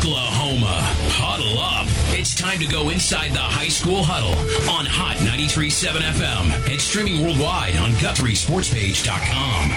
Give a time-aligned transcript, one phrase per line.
[0.00, 0.80] Oklahoma.
[1.12, 1.86] Huddle up.
[2.18, 4.32] It's time to go inside the high school huddle
[4.72, 9.68] on Hot 93.7 FM and streaming worldwide on GuthrieSportsPage.com.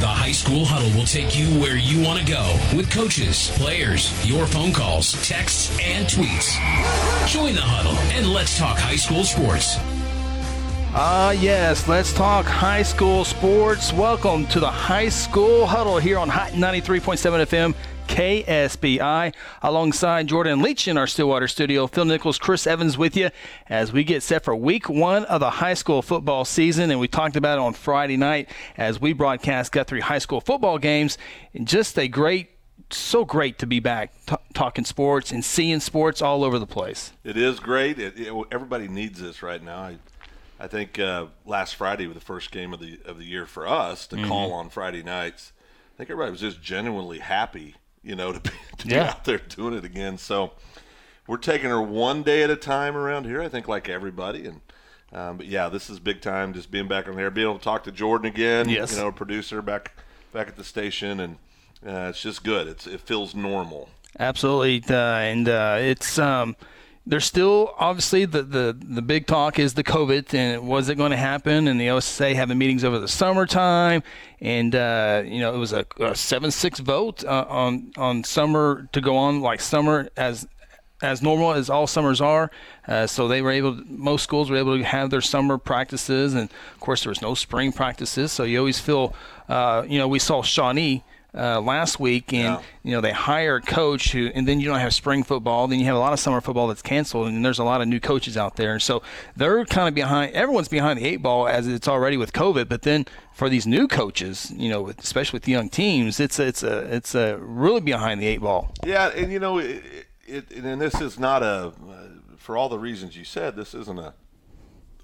[0.00, 4.10] The high school huddle will take you where you want to go with coaches, players,
[4.28, 6.58] your phone calls, texts, and tweets.
[7.28, 9.76] Join the huddle and let's talk high school sports.
[10.94, 13.92] Ah, uh, yes, let's talk high school sports.
[13.92, 17.74] Welcome to the high school huddle here on Hot 93.7 FM.
[18.12, 19.34] KSBI.
[19.62, 23.30] Alongside Jordan Leach in our Stillwater studio, Phil Nichols, Chris Evans with you
[23.70, 26.90] as we get set for week one of the high school football season.
[26.90, 30.78] And we talked about it on Friday night as we broadcast Guthrie high school football
[30.78, 31.16] games.
[31.54, 32.50] And just a great
[32.90, 37.14] so great to be back t- talking sports and seeing sports all over the place.
[37.24, 37.98] It is great.
[37.98, 39.78] It, it, everybody needs this right now.
[39.78, 39.96] I,
[40.60, 43.66] I think uh, last Friday was the first game of the of the year for
[43.66, 44.28] us to mm-hmm.
[44.28, 45.52] call on Friday nights.
[45.94, 49.04] I think everybody was just genuinely happy you know, to be, to yeah.
[49.04, 50.18] be out there doing it again.
[50.18, 50.52] So
[51.26, 53.40] we're taking her one day at a time around here.
[53.42, 54.60] I think like everybody, and
[55.12, 56.52] um, but yeah, this is big time.
[56.52, 58.68] Just being back on there, being able to talk to Jordan again.
[58.68, 58.92] Yes.
[58.92, 59.92] you know, producer back
[60.32, 61.36] back at the station, and
[61.86, 62.66] uh, it's just good.
[62.66, 63.88] It's it feels normal.
[64.18, 66.18] Absolutely, uh, and uh, it's.
[66.18, 66.56] Um,
[67.04, 71.10] there's still obviously the, the, the big talk is the COVID and was it going
[71.10, 71.66] to happen?
[71.66, 74.02] And the OSA having meetings over the summertime,
[74.40, 78.88] and uh, you know it was a, a seven six vote uh, on on summer
[78.92, 80.46] to go on like summer as
[81.02, 82.50] as normal as all summers are.
[82.86, 86.34] Uh, so they were able, to, most schools were able to have their summer practices,
[86.34, 88.30] and of course there was no spring practices.
[88.30, 89.14] So you always feel,
[89.48, 91.02] uh, you know, we saw Shawnee
[91.34, 92.62] uh, last week, and yeah.
[92.82, 95.66] you know they hire a coach who, and then you don't have spring football.
[95.66, 97.88] Then you have a lot of summer football that's canceled, and there's a lot of
[97.88, 99.02] new coaches out there, and so
[99.36, 100.34] they're kind of behind.
[100.34, 103.88] Everyone's behind the eight ball as it's already with COVID, but then for these new
[103.88, 108.26] coaches, you know, especially with young teams, it's it's a it's a really behind the
[108.26, 108.72] eight ball.
[108.84, 109.82] Yeah, and you know, it,
[110.26, 111.72] it and this is not a
[112.36, 113.56] for all the reasons you said.
[113.56, 114.14] This isn't a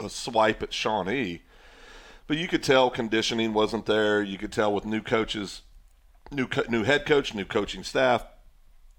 [0.00, 1.42] a swipe at Shawnee.
[2.26, 4.22] But you could tell conditioning wasn't there.
[4.22, 5.62] You could tell with new coaches
[6.30, 8.24] new co- new head coach, new coaching staff,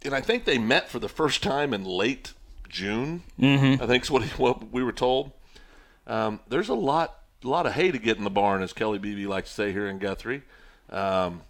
[0.03, 2.33] and I think they met for the first time in late
[2.67, 3.23] June.
[3.39, 3.81] Mm-hmm.
[3.81, 5.31] I think is what what we were told.
[6.07, 8.99] Um, there's a lot a lot of hay to get in the barn, as Kelly
[8.99, 10.43] Beebe likes to say here in Guthrie.
[10.89, 11.41] Um,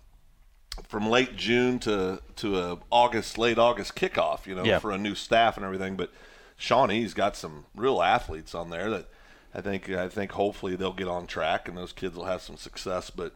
[0.88, 4.80] from late June to to a August, late August kickoff, you know, yeah.
[4.80, 5.96] for a new staff and everything.
[5.96, 6.12] But
[6.58, 9.08] Shawnee's got some real athletes on there that
[9.54, 12.58] I think I think hopefully they'll get on track and those kids will have some
[12.58, 13.10] success.
[13.10, 13.34] But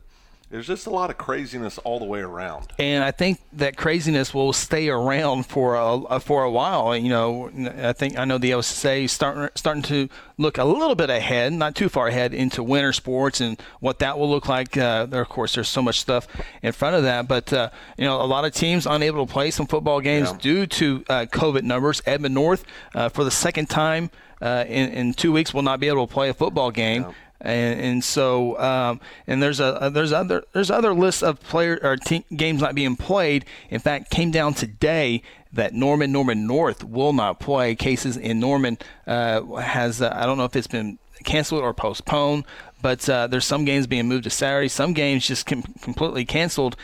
[0.53, 2.67] there's just a lot of craziness all the way around.
[2.77, 6.95] And I think that craziness will stay around for a for a while.
[6.95, 7.49] You know,
[7.81, 11.73] I think I know the OSA starting starting to look a little bit ahead, not
[11.73, 14.77] too far ahead into winter sports and what that will look like.
[14.77, 16.27] Uh, there, of course, there's so much stuff
[16.61, 19.49] in front of that, but uh, you know, a lot of teams unable to play
[19.49, 20.37] some football games yeah.
[20.37, 21.99] due to uh, COVID numbers.
[22.05, 22.63] Edmond North,
[22.93, 24.11] uh, for the second time.
[24.41, 27.05] Uh, in, in, two weeks will not be able to play a football game.
[27.43, 31.97] And, and so um, and there's a, there's other there's other lists of player or
[31.97, 33.45] team, games not being played.
[33.69, 35.21] In fact, came down today
[35.51, 37.75] that Norman Norman North will not play.
[37.75, 42.45] Cases in Norman uh, has uh, I don't know if it's been canceled or postponed,
[42.81, 46.77] but uh, there's some games being moved to Saturday, some games just com- completely canceled.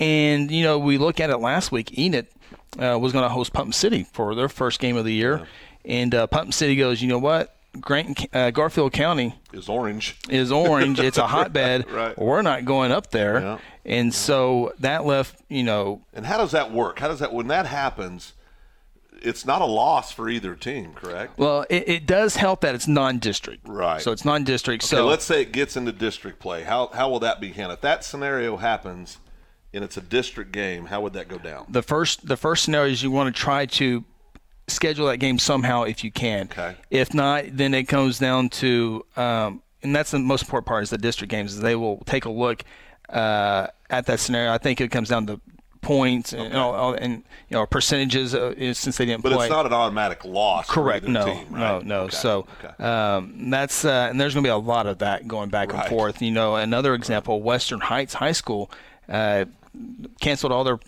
[0.00, 1.98] And you know we look at it last week.
[1.98, 2.28] Enid
[2.78, 5.38] uh, was going to host Putnam City for their first game of the year,
[5.84, 5.92] yeah.
[5.92, 7.57] and uh, Putnam City goes, you know what?
[7.80, 10.16] Grant, uh, Garfield County is orange.
[10.28, 10.98] Is orange.
[11.00, 11.90] it's a hotbed.
[11.90, 12.18] right.
[12.18, 13.58] We're not going up there, yeah.
[13.84, 14.12] and yeah.
[14.18, 16.02] so that left you know.
[16.12, 16.98] And how does that work?
[16.98, 18.32] How does that when that happens?
[19.20, 21.38] It's not a loss for either team, correct?
[21.38, 23.66] Well, it, it does help that it's non-district.
[23.66, 24.00] Right.
[24.00, 24.84] So it's non-district.
[24.84, 26.62] Okay, so let's say it gets into district play.
[26.62, 27.78] How how will that be handled?
[27.78, 29.18] If that scenario happens,
[29.72, 31.66] and it's a district game, how would that go down?
[31.68, 34.04] The first the first scenario is you want to try to
[34.68, 36.48] schedule that game somehow if you can.
[36.52, 36.76] Okay.
[36.90, 40.90] If not, then it comes down to, um, and that's the most important part is
[40.90, 41.54] the district games.
[41.54, 42.64] Is they will take a look
[43.08, 44.52] uh, at that scenario.
[44.52, 45.40] I think it comes down to
[45.80, 46.56] points and, okay.
[46.56, 49.38] all, and you know percentages uh, since they didn't but play.
[49.38, 50.68] But it's not an automatic loss.
[50.68, 51.06] Correct.
[51.06, 51.24] no.
[51.24, 51.58] Team, right?
[51.60, 51.78] No.
[51.80, 52.00] No.
[52.02, 52.16] Okay.
[52.16, 52.82] So okay.
[52.82, 55.82] Um, that's uh, and there's going to be a lot of that going back right.
[55.82, 56.20] and forth.
[56.20, 58.70] You know, another example: Western Heights High School
[59.08, 59.46] uh,
[60.20, 60.78] canceled all their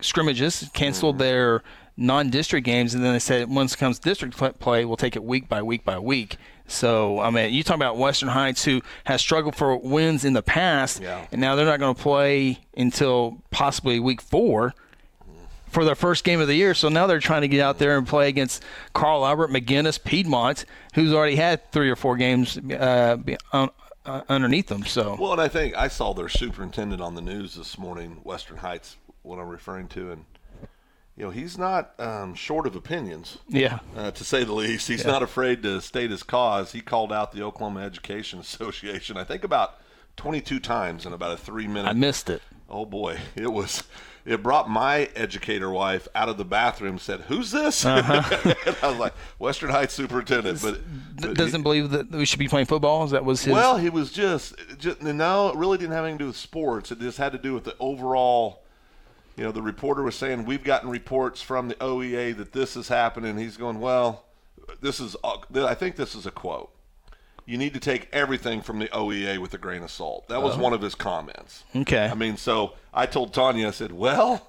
[0.00, 1.22] scrimmages, canceled mm-hmm.
[1.22, 1.62] their
[1.98, 5.48] non-district games, and then they said once it comes district play, we'll take it week
[5.48, 6.36] by week by week.
[6.68, 10.42] So I mean, you talk about Western Heights, who has struggled for wins in the
[10.42, 11.26] past, yeah.
[11.32, 14.74] and now they're not going to play until possibly week four
[15.70, 16.74] for their first game of the year.
[16.74, 18.62] So now they're trying to get out there and play against
[18.94, 20.64] Carl Albert, McGuinness, Piedmont,
[20.94, 23.16] who's already had three or four games uh,
[23.52, 23.68] uh,
[24.28, 24.84] underneath them.
[24.84, 28.58] So well, and I think I saw their superintendent on the news this morning, Western
[28.58, 30.24] Heights, what I'm referring to, and
[31.18, 33.80] you know, he's not um, short of opinions, Yeah.
[33.96, 34.86] uh, to say the least.
[34.86, 36.70] He's not afraid to state his cause.
[36.72, 39.80] He called out the Oklahoma Education Association, I think about
[40.16, 42.40] 22 times in about a three minute I missed it.
[42.70, 43.82] Oh boy, it was.
[44.26, 46.98] It brought my educator wife out of the bathroom.
[46.98, 48.54] Said, "Who's this?" Uh-huh.
[48.66, 50.80] and I was like, "Western Heights superintendent." But,
[51.18, 53.06] but doesn't believe that we should be playing football.
[53.06, 53.54] That was his.
[53.54, 55.48] well, he was just, just no.
[55.48, 56.92] It really didn't have anything to do with sports.
[56.92, 58.64] It just had to do with the overall.
[59.38, 62.88] You know, the reporter was saying we've gotten reports from the OEA that this is
[62.88, 63.38] happening.
[63.38, 64.24] He's going, well,
[64.80, 65.14] this is.
[65.54, 66.74] I think this is a quote.
[67.46, 70.26] You need to take everything from the OEA with a grain of salt.
[70.26, 70.58] That was oh.
[70.58, 71.62] one of his comments.
[71.74, 72.08] Okay.
[72.08, 74.48] I mean, so I told Tanya, I said, well,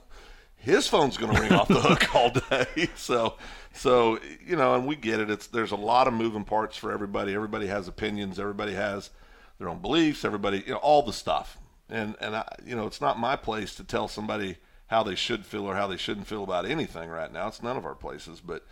[0.58, 2.90] his phone's going to ring off the hook all day.
[2.96, 3.36] So,
[3.74, 5.30] so you know, and we get it.
[5.30, 7.36] It's there's a lot of moving parts for everybody.
[7.36, 8.40] Everybody has opinions.
[8.40, 9.12] Everybody has
[9.60, 10.26] their own beliefs.
[10.26, 11.60] Everybody, you know, all the stuff.
[11.90, 14.58] And and I, you know, it's not my place to tell somebody
[14.90, 17.48] how they should feel or how they shouldn't feel about anything right now.
[17.48, 18.66] It's none of our places, but.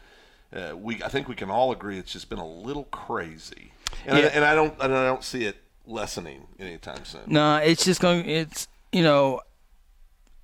[0.56, 3.74] Uh, we, I think we can all agree it's just been a little crazy,
[4.06, 4.24] and, Yeah.
[4.24, 7.24] I, and I don't, and I don't see it lessening anytime soon.
[7.28, 8.26] No, it's just going.
[8.30, 9.42] It's you know,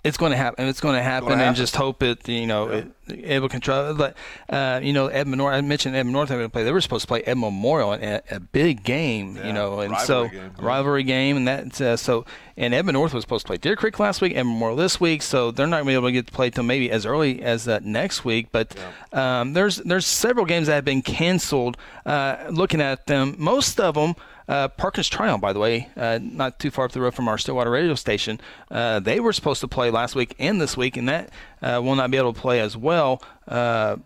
[0.04, 0.68] it's going to happen.
[0.68, 1.48] It's going to happen, happen.
[1.48, 2.28] and just hope it.
[2.28, 3.94] You know, it, it will control.
[3.94, 4.18] But
[4.50, 5.54] uh, you know, Edmond North.
[5.54, 6.30] I mentioned Edmond North.
[6.30, 6.64] Having to play.
[6.64, 9.38] They were supposed to play Ed Memorial in a, a big game.
[9.38, 10.66] Yeah, you know, and so rivalry game, yeah.
[10.66, 11.82] rivalry game, and that.
[11.82, 12.26] Uh, so
[12.58, 15.22] and Edmond North was supposed to play Deer Creek last week, Edmond Memorial this week.
[15.22, 17.42] So they're not going to be able to get to play till maybe as early
[17.42, 18.48] as uh, next week.
[18.52, 18.76] But
[19.14, 21.78] um, there's there's several games that have been canceled.
[22.06, 24.16] Uh, looking at them, most of them.
[24.48, 27.38] Uh, Perkins Tryon, by the way, uh, not too far up the road from our
[27.38, 28.40] Stillwater radio station,
[28.72, 31.30] uh, they were supposed to play last week and this week, and that
[31.62, 33.22] uh, will not be able to play as well.
[33.48, 33.98] Uh,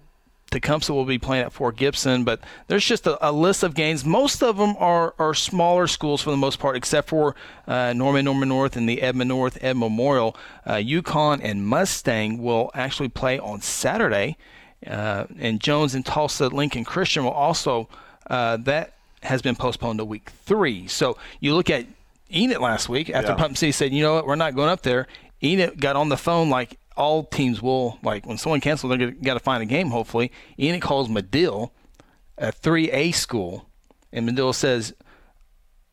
[0.49, 4.05] Tecumseh will be playing at Fort Gibson, but there's just a, a list of games.
[4.05, 7.35] Most of them are, are smaller schools for the most part, except for
[7.67, 10.37] uh, Norman, Norman North, and the Edmond North Ed Memorial.
[10.65, 14.37] Uh, Yukon and Mustang will actually play on Saturday,
[14.85, 17.89] uh, and Jones and Tulsa Lincoln Christian will also
[18.29, 18.93] uh, that
[19.23, 20.87] has been postponed to week three.
[20.87, 21.85] So you look at
[22.33, 23.37] Enid last week after Yeah.
[23.37, 25.07] Putnam City said, you know what, we're not going up there.
[25.43, 27.99] Enid got on the phone like all teams will.
[28.03, 29.89] Like when someone cancels, they're got to find a game.
[29.91, 31.71] Hopefully, Enid calls Medill,
[32.37, 33.69] a 3A school,
[34.11, 34.93] and Medill says,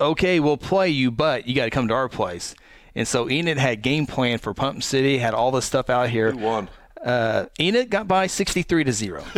[0.00, 2.54] "Okay, we'll play you, but you got to come to our place."
[2.94, 6.34] And so Enid had game plan for Putnam City, had all this stuff out here.
[6.34, 6.68] Won?
[7.04, 9.22] Uh, Enid got by 63 to zero.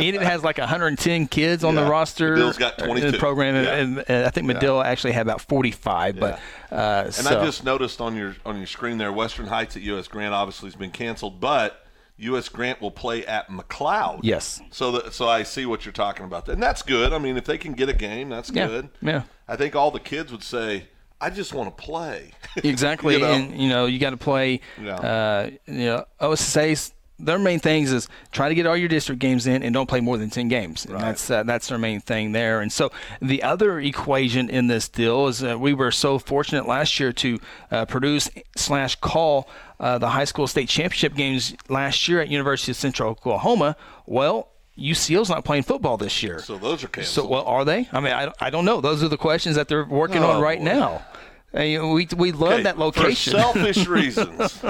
[0.00, 2.36] Enid has like 110 kids on the roster.
[2.36, 3.74] Medill's got in the program, and, Yeah.
[3.76, 6.20] and, and I think Medill actually had about 45.
[6.20, 6.38] But
[6.70, 9.82] uh, And so, I just noticed on your on your screen there, Western Heights at
[9.82, 10.06] U.S.
[10.08, 11.82] Grant obviously has been canceled, but
[12.18, 12.48] U.S.
[12.50, 14.20] Grant will play at McLoud.
[14.22, 14.60] Yes.
[14.70, 17.12] So that so I see what you're talking about, and that's good.
[17.12, 18.88] I mean, if they can get a game, that's Yeah, good.
[19.00, 19.22] yeah.
[19.48, 20.88] I think all the kids would say,
[21.20, 22.32] "I just want to play."
[22.64, 23.32] Exactly, You know?
[23.32, 24.60] and you know you got to play.
[24.82, 24.94] Yeah.
[24.96, 29.46] Uh, you know, OSSA's their main things is try to get all your district games
[29.46, 30.84] in and don't play more than ten games.
[30.84, 31.02] And Right.
[31.04, 32.60] that's uh, that's their main thing there.
[32.60, 32.90] And so
[33.22, 37.38] the other equation in this deal is uh, we were so fortunate last year to
[37.70, 39.48] uh, produce slash call
[39.80, 43.76] uh, the high school state championship games last year at University of Central Oklahoma.
[44.06, 44.48] Well.
[44.78, 46.38] UCO's not playing football this year.
[46.40, 47.26] So those are canceled.
[47.26, 47.88] So, well, are they?
[47.92, 48.80] I mean, I, I don't know.
[48.80, 50.64] Those are the questions that they're working Oh, on right boy.
[50.64, 51.04] now.
[51.52, 53.32] And, we we love Okay, that location.
[53.32, 54.62] for selfish reasons.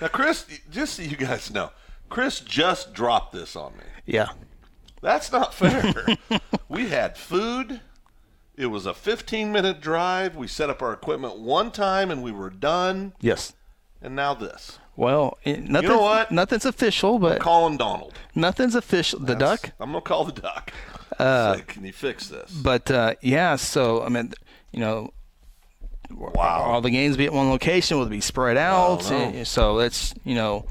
[0.00, 1.70] now, Chris, just so you guys know,
[2.08, 3.84] Chris just dropped this on me.
[4.06, 4.28] yeah.
[5.02, 5.94] That's not fair.
[6.68, 7.80] we had food.
[8.56, 10.34] It was a 15 minute drive.
[10.34, 13.12] We set up our equipment one time and we were done.
[13.20, 13.52] Yes.
[14.02, 14.78] And now this.
[14.96, 16.32] Well, it, nothing's, what?
[16.32, 18.14] Nothing's official, but Calling Donald.
[18.34, 19.20] nothing's official.
[19.20, 19.70] The duck.
[19.78, 20.72] I'm to call the duck.
[21.18, 22.50] Say, Can you fix this?
[22.50, 24.32] But uh, yeah, so I mean,
[24.72, 25.12] you know,
[26.10, 26.62] Wow.
[26.64, 27.98] all the games be at one location?
[27.98, 29.10] Will be spread out?
[29.10, 29.40] know.
[29.40, 30.64] Uh, So it's you know,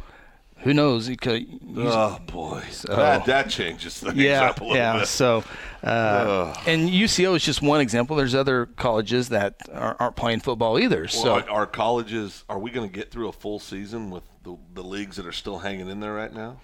[0.65, 1.07] who knows?
[1.10, 1.45] It could.
[1.77, 2.63] Oh, boy.
[2.88, 4.98] that, that changes things yeah, up a little yeah.
[4.98, 5.07] bit.
[5.07, 5.43] So,
[5.84, 8.15] uh, and UCO is just one example.
[8.15, 11.07] There's other colleges that are, aren't playing football either.
[11.07, 14.24] So Well, are, are colleges, are we going to get through a full season with
[14.41, 16.57] the, the leagues that are still hanging in there right now?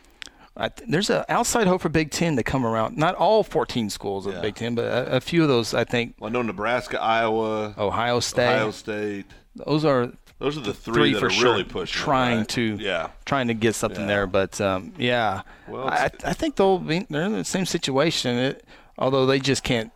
[0.58, 2.98] I th- there's an outside hope for Big Ten to come around.
[2.98, 4.42] Not all 14 schools of Yeah.
[4.42, 5.76] Big Ten, but a, a few of those.
[5.76, 8.48] I think Well, I know Nebraska, Iowa, Ohio State.
[8.48, 9.28] Ohio State.
[9.56, 11.52] Those are Those are the three, three that for are sure.
[11.52, 12.02] really pushing.
[12.02, 12.50] trying right?
[12.50, 13.10] to Yeah.
[13.26, 14.08] trying to get something Yeah.
[14.08, 14.28] there.
[14.28, 18.38] But um, yeah, Well, I, I think they'll be they're in the same situation.
[18.38, 18.66] It,
[18.98, 19.92] although they just can't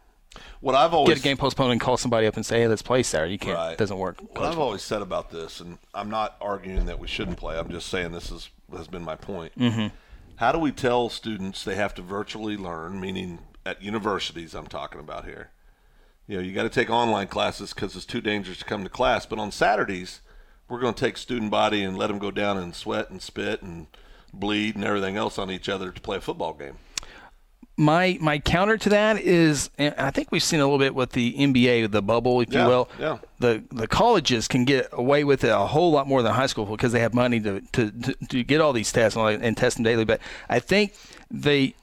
[0.62, 2.84] What I've always get a game postponed and call somebody up and say, "Hey, let's
[2.84, 3.58] play Saturday." You can't.
[3.58, 3.72] Right.
[3.72, 4.18] It doesn't work.
[4.22, 7.58] What I've always said about this, and I'm not arguing that we shouldn't play.
[7.58, 9.58] I'm just saying this is has been my point.
[9.58, 9.88] Mm-hmm.
[10.38, 13.00] How do we tell students they have to virtually learn?
[13.02, 15.50] Meaning at universities, I'm talking about here.
[16.28, 18.90] You know, you got to take online classes because it's too dangerous to come to
[18.90, 19.26] class.
[19.26, 20.22] But on Saturdays,
[20.70, 23.62] we're going to take student body and let them go down and sweat and spit
[23.62, 23.88] and
[24.34, 26.78] bleed and everything else on each other to play a football game.
[27.78, 31.12] My my counter to that is, and I think we've seen a little bit with
[31.12, 32.90] the NBA, the bubble, if Yeah, you will.
[32.98, 33.18] yeah.
[33.40, 36.66] The the colleges can get away with it a whole lot more than high school
[36.66, 39.76] because they have money to to, to, to get all these tests and, and test
[39.76, 40.06] them daily.
[40.06, 40.94] But I think
[41.30, 41.76] they,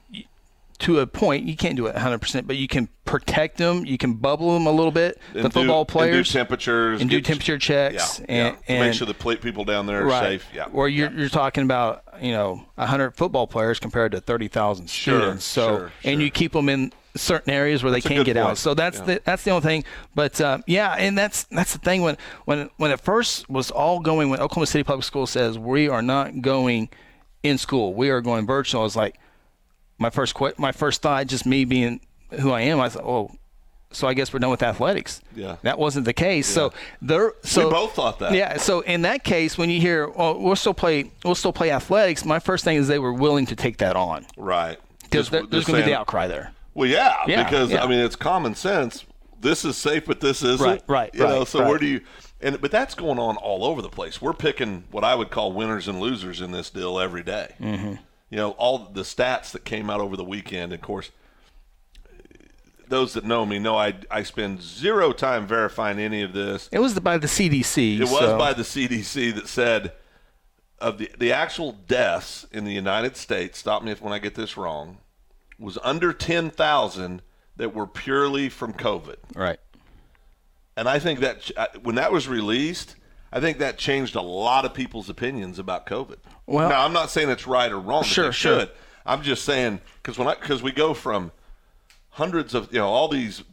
[0.79, 3.85] to a point, you can't do it 100, percent but you can protect them.
[3.85, 5.19] You can bubble them a little bit.
[5.33, 8.75] And the football players and do temperatures and do temperature checks Yeah, and, yeah.
[8.75, 10.41] and make sure the people down there are right.
[10.41, 10.47] safe.
[10.53, 15.19] Yeah, Or you're you're talking about you know 100 football players compared to 30,000 Sure,
[15.19, 15.45] students.
[15.45, 16.21] So sure, and sure.
[16.21, 18.57] you keep them in certain areas where That's they can't get out.
[18.57, 19.05] So that's Yeah.
[19.05, 19.83] the that's the only thing.
[20.15, 23.99] But uh, yeah, and that's that's the thing when when when it first was all
[23.99, 26.89] going when Oklahoma City Public School says we are not going
[27.43, 28.81] in school, we are going virtual.
[28.81, 29.19] I was like
[30.03, 31.99] my first que- my first thought, just me being
[32.39, 33.31] who I am, I thought, oh.
[33.91, 35.21] So I guess we're done with athletics.
[35.35, 35.57] Yeah.
[35.61, 36.47] that wasn't the case.
[36.47, 37.33] So there.
[37.43, 38.33] So we both thought that.
[38.33, 38.57] yeah.
[38.57, 42.25] So in that case, when you hear, "Oh, we'll still play, we'll still play athletics,"
[42.25, 44.79] my first thing is they were willing to take that on right.
[45.03, 46.53] because Just- there's going to be the outcry there.
[46.73, 47.83] Well, yeah, Yeah, because yeah.
[47.83, 49.05] I mean it's common sense.
[49.39, 50.65] This is safe, but this isn't.
[50.65, 51.69] Right, right, You know, so right.
[51.69, 52.01] where do you?
[52.41, 54.19] And but that's going on all over the place.
[54.19, 57.53] We're picking what I would call winners and losers in this deal every day.
[57.61, 57.93] Mm-hmm.
[58.33, 60.73] You know, all the stats that came out over the weekend.
[60.73, 61.11] Of course,
[62.87, 66.67] those that know me know I I spend zero time verifying any of this.
[66.71, 67.97] It was by the CDC.
[67.97, 69.93] It was so- by the CDC that said
[70.79, 73.59] of the the actual deaths in the United States.
[73.59, 74.97] Stop me if when I get this wrong.
[75.59, 77.21] Was under ten thousand
[77.57, 79.59] that were purely from COVID, right.
[80.75, 82.95] and I think that uh, when that was released,
[83.31, 86.17] I think that changed a lot of people's opinions about COVID.
[86.45, 88.03] Well- now I'm not saying it's right or wrong.
[88.03, 88.59] Sure, sure.
[88.61, 88.71] should.
[89.05, 91.31] I'm just saying because when I because we go from
[92.11, 93.43] hundreds of you know all these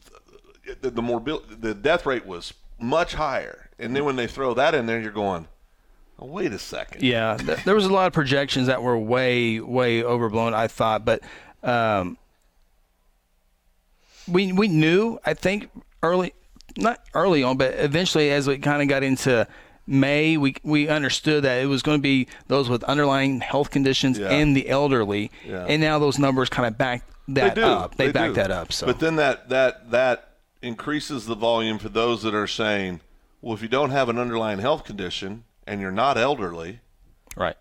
[0.81, 4.87] the, the the death rate was much higher, and then when they throw that in
[4.87, 5.49] there, you're going,
[6.19, 7.03] oh, wait a second.
[7.03, 10.55] Yeah, th- there was a lot of projections that were way, way overblown.
[10.55, 11.21] I thought, but
[11.63, 12.17] um,
[14.29, 15.19] we we knew.
[15.25, 15.71] I think
[16.03, 16.33] early,
[16.77, 19.47] not early on, but eventually, as we kind of got into
[19.91, 24.19] May, we we understood that it was going to be those with underlying health conditions
[24.21, 24.29] Yeah.
[24.31, 25.67] and the elderly, Yeah.
[25.69, 27.97] and now those numbers kind of back that they up.
[27.97, 28.35] They, back do.
[28.35, 28.73] that up.
[28.73, 33.01] So, but then that that that increases the volume for those that are saying,
[33.43, 36.79] well, if you don't have an underlying health condition and you're not elderly,
[37.37, 37.57] right.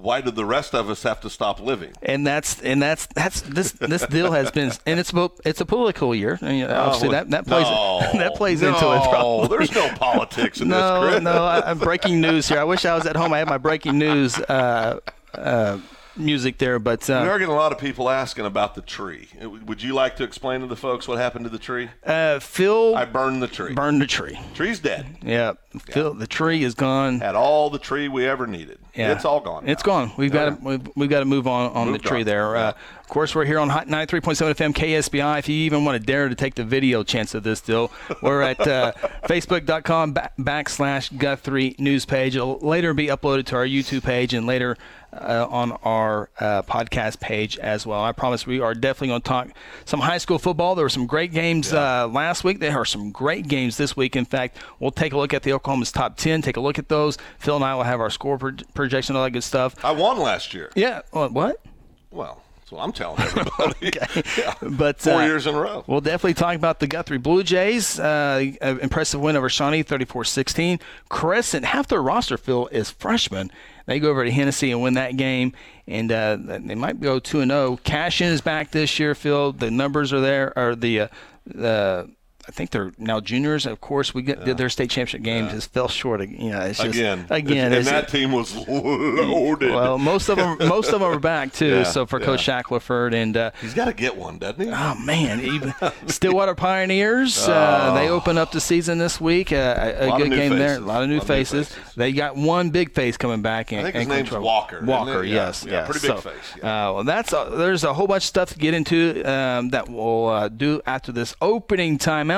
[0.00, 1.92] Why do the rest of us have to stop living?
[2.02, 5.66] and that's and that's that's this this deal has been and it's a it's a
[5.66, 6.38] political year.
[6.40, 9.10] I mean, obviously Oh, that that plays no, that plays no, into it.
[9.10, 9.48] Probably.
[9.58, 11.22] There's no politics in no this, Chris.
[11.24, 11.44] no.
[11.44, 12.58] I, I'm breaking news here.
[12.60, 13.32] I wish I was at home.
[13.32, 15.00] I had my breaking news uh,
[15.34, 15.78] uh,
[16.16, 19.28] music there, but We uh, are getting a lot of people asking about the tree.
[19.40, 21.90] Would you like to explain to the folks what happened to the tree?
[22.04, 23.72] uh, Phil I burned the tree.
[23.74, 24.38] burned the tree.
[24.54, 25.18] Tree's dead.
[25.22, 25.52] Yeah,
[25.90, 27.20] Phil, the tree is gone.
[27.20, 28.78] Had all the tree we ever needed.
[28.98, 29.12] Yeah.
[29.12, 29.68] It's all gone.
[29.68, 29.92] It's now.
[29.92, 30.12] gone.
[30.16, 30.50] We've Yeah.
[30.50, 32.26] got to we've, we've got to move on on the tree on.
[32.26, 32.56] there.
[32.56, 32.72] Uh,
[33.08, 34.20] of course, we're here on Hot 93.7
[34.54, 35.38] FM KSBI.
[35.38, 38.42] If you even want to dare to take the video chance of this deal, we're
[38.42, 38.92] at uh,
[39.24, 42.36] facebook.com back, backslash Guthrie news page.
[42.36, 44.76] It'll later be uploaded to our YouTube page and later
[45.14, 48.04] uh, on our uh, podcast page as well.
[48.04, 49.48] I promise we are definitely going to talk
[49.86, 50.74] some high school football.
[50.74, 52.60] There were some great games uh, last week.
[52.60, 54.16] There are some great games this week.
[54.16, 56.90] In fact, we'll take a look at the Oklahoma's top 10, take a look at
[56.90, 57.16] those.
[57.38, 59.82] Phil and I will have our score pro- projection, all that good stuff.
[59.82, 60.70] I won last year.
[60.74, 61.00] Yeah.
[61.12, 61.32] What?
[61.32, 61.62] what?
[62.10, 63.92] Well, that's what I'm telling everybody.
[64.38, 64.54] yeah.
[64.60, 65.84] But Four uh, years in a row.
[65.86, 67.98] We'll definitely talk about the Guthrie Blue Jays.
[67.98, 70.80] Uh, an impressive win over Shawnee, 34-16.
[71.08, 73.50] Crescent, half their roster, Phil, is freshmen.
[73.86, 75.54] They go over to Hennessey and win that game,
[75.86, 77.78] and uh, they might go 2 and 0.
[77.84, 79.52] Cashion is back this year, Phil.
[79.52, 80.52] The numbers are there.
[80.58, 81.08] Or the uh,
[81.46, 82.10] the
[82.48, 83.66] I think they're now juniors.
[83.66, 85.52] Of course, we get, did their state championship games.
[85.52, 86.22] Just fell short.
[86.22, 87.26] Of, you know, it's just again.
[87.28, 87.72] again.
[87.74, 89.70] And that team was loaded.
[89.70, 91.66] well, most of them, most of them are back too.
[91.66, 92.26] Yeah, so for yeah.
[92.26, 94.70] Coach Shackleford and uh, He's got to get one, doesn't he?
[94.72, 95.74] Oh man, even
[96.06, 97.46] Stillwater Pioneers.
[97.46, 99.52] Uh, they open up the season this week.
[99.52, 100.76] Uh, a, a good game there.
[100.76, 101.68] A lot of new Lot of new faces.
[101.68, 101.94] faces.
[101.94, 103.72] They got one big face coming back.
[103.72, 104.44] And, I think his and name's control.
[104.46, 105.22] Walker, Walker.
[105.24, 108.22] Yeah, yes, yeah, pretty big So, face, Uh, well, that's uh, there's a whole bunch
[108.22, 112.37] of stuff to get into um, that we'll uh, do after this opening timeout.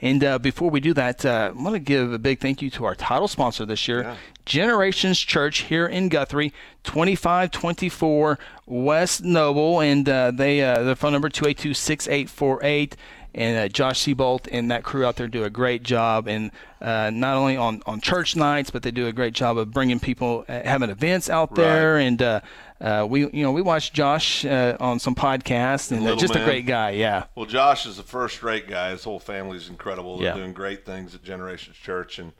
[0.00, 2.70] And uh, before we do that, uh, I want to give a big thank you
[2.70, 4.16] to our title sponsor this year.
[4.44, 6.52] Generations Church here in Guthrie,
[6.84, 12.94] 2524 West Noble, and uh, they uh, their phone number 282-6848.
[13.34, 16.50] And uh, Josh Seabolt and that crew out there do a great job, and
[16.80, 20.00] uh, not only on, on church nights, but they do a great job of bringing
[20.00, 22.04] people, uh, having events out there, Right.
[22.04, 22.42] and
[22.80, 26.44] uh, we you know we watched Josh uh, on some podcasts, and uh, just a
[26.44, 27.24] great guy, yeah.
[27.34, 28.90] Well, Josh is a first-rate guy.
[28.90, 30.18] His whole family's incredible.
[30.18, 30.34] They're Yeah.
[30.34, 32.32] doing great things at Generations Church, and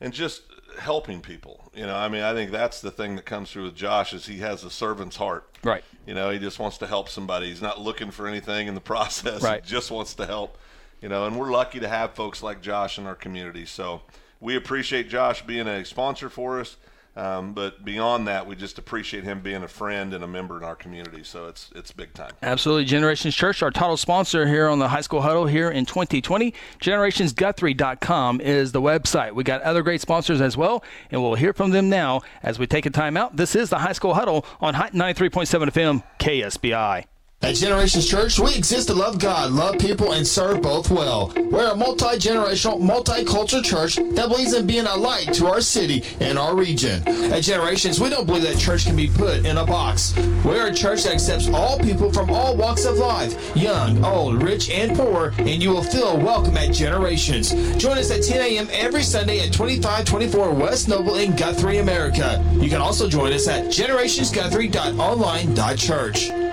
[0.00, 0.42] and just
[0.78, 1.70] helping people.
[1.74, 4.26] You know, I mean, I think that's the thing that comes through with Josh is
[4.26, 5.48] he has a servant's heart.
[5.64, 5.82] Right.
[6.06, 7.48] You know, he just wants to help somebody.
[7.48, 9.42] He's not looking for anything in the process.
[9.42, 9.64] Right.
[9.64, 10.56] He just wants to help.
[11.00, 13.64] You know, and we're lucky to have folks like Josh in our community.
[13.66, 14.02] So
[14.40, 16.76] we appreciate Josh being a sponsor for us.
[17.18, 20.62] Um, but beyond that, we just appreciate him being a friend and a member in
[20.62, 21.24] our community.
[21.24, 22.30] So it's it's big time.
[22.42, 22.84] Absolutely.
[22.84, 26.54] Generations Church, our title sponsor here on the High School Huddle here in 2020.
[26.80, 29.32] GenerationsGuthrie.com is the website.
[29.32, 32.68] We got other great sponsors as well, and we'll hear from them now as we
[32.68, 33.36] take a time out.
[33.36, 37.04] This is the High School Huddle on 93.7 FM KSBI.
[37.40, 41.32] At Generations Church, we exist to love God, love people, and serve both well.
[41.36, 46.02] We're a multi generational, multicultural church that believes in being a light to our city
[46.18, 47.06] and our region.
[47.06, 50.16] At Generations, we don't believe that church can be put in a box.
[50.44, 54.68] We're a church that accepts all people from all walks of life young, old, rich,
[54.68, 57.50] and poor, and you will feel welcome at Generations.
[57.76, 58.66] Join us at 10 a.m.
[58.72, 62.44] every Sunday at 2524 West Noble in Guthrie, America.
[62.54, 66.47] You can also join us at generationsguthrie.online.church.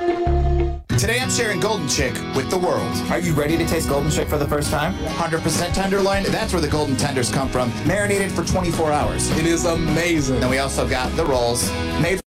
[0.98, 2.96] Today I'm sharing Golden Chick with the world.
[3.12, 4.94] Are you ready to taste Golden Chick for the first time?
[4.94, 9.30] 100% tenderloin, that's where the golden tenders come from, marinated for 24 hours.
[9.32, 10.40] It is amazing.
[10.40, 11.70] Then we also got the rolls,
[12.02, 12.22] made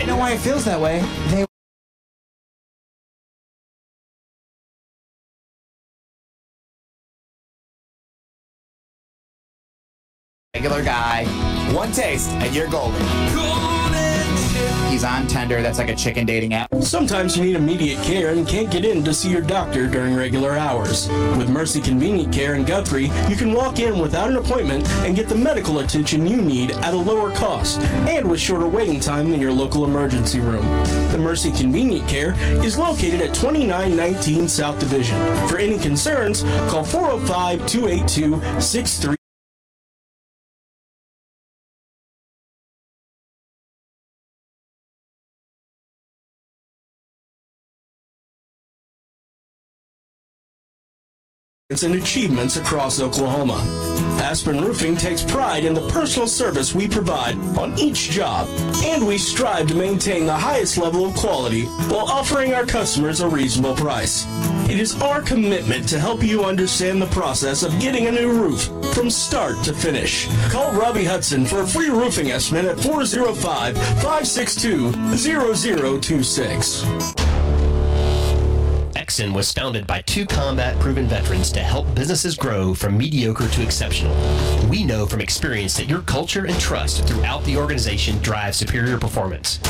[0.00, 1.00] You know why it feels that way?
[1.28, 1.44] They
[10.54, 11.26] regular guy.
[11.74, 13.71] One taste and you're golden.
[14.92, 15.62] He's on Tender.
[15.62, 16.68] That's like a chicken dating app.
[16.82, 20.52] Sometimes you need immediate care and can't get in to see your doctor during regular
[20.52, 21.08] hours.
[21.38, 25.30] With Mercy Convenient Care in Guthrie, you can walk in without an appointment and get
[25.30, 29.40] the medical attention you need at a lower cost and with shorter waiting time than
[29.40, 30.66] your local emergency room.
[31.10, 35.18] The Mercy Convenient Care is located at 2919 South Division.
[35.48, 39.21] For any concerns, call 405 282 63.
[51.80, 53.64] And achievements across Oklahoma.
[54.20, 58.46] Aspen Roofing takes pride in the personal service we provide on each job,
[58.84, 63.28] and we strive to maintain the highest level of quality while offering our customers a
[63.28, 64.26] reasonable price.
[64.68, 68.68] It is our commitment to help you understand the process of getting a new roof
[68.94, 70.28] from start to finish.
[70.50, 77.41] Call Robbie Hudson for a free roofing estimate at 405 562 0026.
[79.12, 83.62] Exon was founded by two combat proven veterans to help businesses grow from mediocre to
[83.62, 84.16] exceptional.
[84.70, 89.60] We know from experience that your culture and trust throughout the organization drive superior performance.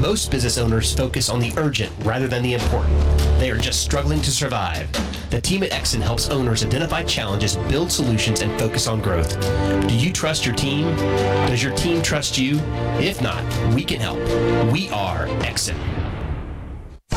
[0.00, 2.98] Most business owners focus on the urgent rather than the important.
[3.38, 4.90] They are just struggling to survive.
[5.28, 9.38] The team at Exxon helps owners identify challenges, build solutions, and focus on growth.
[9.86, 10.96] Do you trust your team?
[11.48, 12.60] Does your team trust you?
[12.98, 14.18] If not, we can help.
[14.72, 16.05] We are Exon.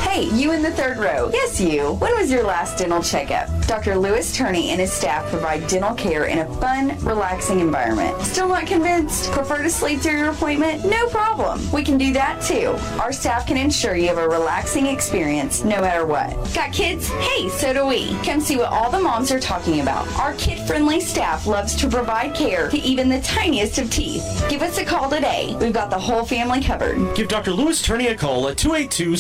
[0.10, 1.30] Hey, you in the third row.
[1.32, 1.94] Yes, you.
[1.94, 3.48] When was your last dental checkup?
[3.68, 3.96] Dr.
[3.96, 8.20] Lewis Turney and his staff provide dental care in a fun, relaxing environment.
[8.24, 9.32] Still not convinced?
[9.32, 10.84] Prefer to sleep through your appointment?
[10.84, 11.72] No problem.
[11.72, 12.76] We can do that too.
[13.00, 16.32] Our staff can ensure you have a relaxing experience no matter what.
[16.56, 17.08] Got kids?
[17.10, 18.18] Hey, so do we.
[18.24, 20.08] Come see what all the moms are talking about.
[20.20, 24.26] Our kid-friendly staff loves to provide care to even the tiniest of teeth.
[24.50, 25.56] Give us a call today.
[25.62, 27.16] We've got the whole family covered.
[27.16, 27.52] Give Dr.
[27.52, 29.16] Lewis Turney a call at 282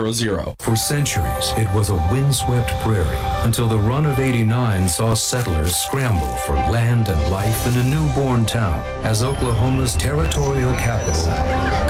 [0.00, 0.56] 7600.
[0.60, 6.34] For centuries, it was a windswept prairie until the run of 89 saw settlers scramble
[6.46, 11.24] for land and life in a newborn town as Oklahoma's territorial capital,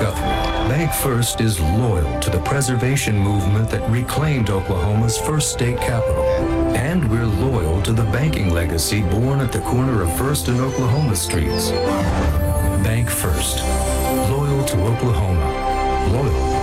[0.03, 0.51] Guthrie.
[0.69, 6.25] Bank First is loyal to the preservation movement that reclaimed Oklahoma's first state capital.
[6.75, 11.17] And we're loyal to the banking legacy born at the corner of First and Oklahoma
[11.17, 11.71] streets.
[12.83, 13.59] Bank First.
[14.31, 16.11] Loyal to Oklahoma.
[16.13, 16.60] Loyal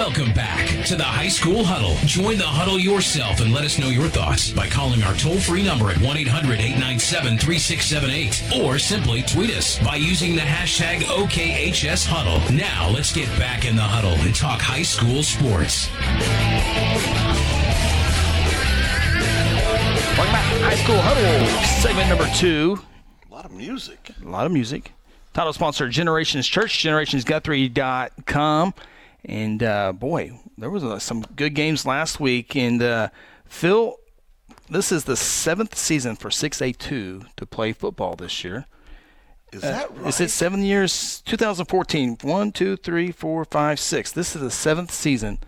[0.00, 1.94] Welcome back to the High School Huddle.
[2.06, 5.62] Join the huddle yourself and let us know your thoughts by calling our toll free
[5.62, 12.06] number at 1 800 897 3678 or simply tweet us by using the hashtag OKHS
[12.06, 12.40] Huddle.
[12.56, 15.90] Now let's get back in the huddle and talk high school sports.
[20.16, 21.46] Welcome back to High School Huddle,
[21.82, 22.80] segment number two.
[23.30, 24.12] A lot of music.
[24.24, 24.92] A lot of music.
[25.34, 28.74] Title sponsor Generations Church, generationsguthrie.com.
[29.24, 32.56] And uh, boy, there was uh, some good games last week.
[32.56, 33.08] And uh,
[33.44, 33.96] Phil,
[34.68, 38.66] this is the seventh season for 6A2 to play football this year.
[39.52, 40.06] Is that right?
[40.06, 41.22] Is it seven years?
[41.26, 42.18] 2014.
[42.22, 44.12] One, two, three, four, five, six.
[44.12, 45.38] This is the seventh season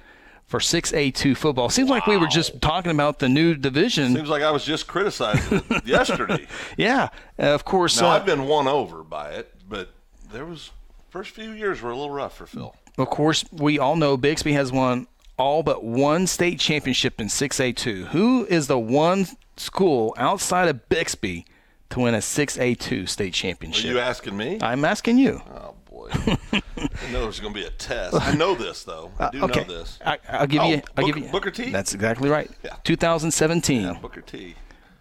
[0.44, 1.70] for 6A2 football.
[1.70, 4.14] Seems like we were just talking about the new division.
[4.14, 6.46] Seems like I was just criticizing it yesterday.
[6.76, 7.08] Yeah,
[7.38, 8.00] uh, of course.
[8.00, 9.90] Now uh, I've been won over by it, but
[10.32, 10.70] there was
[11.10, 12.74] first few years were a little rough for Phil.
[12.98, 15.06] Of course, we all know Bixby has won
[15.38, 18.08] all but one state championship in 6A2.
[18.08, 19.26] Who is the one
[19.56, 21.46] school outside of Bixby
[21.90, 23.86] to win a 6A2 state championship?
[23.90, 24.58] Are you asking me?
[24.60, 25.40] I'm asking you.
[25.54, 28.14] Oh boy, I know there's going to be a test.
[28.20, 29.10] I know this though.
[29.18, 29.60] I do Uh, okay.
[29.64, 29.98] know this.
[30.04, 30.76] I, I'll give Oh, you.
[30.76, 31.30] I'll Booker- give you.
[31.30, 31.70] Booker T?
[31.70, 32.50] That's exactly right.
[32.62, 32.76] Yeah.
[32.84, 33.82] 2017.
[33.82, 34.54] Yeah, Booker T.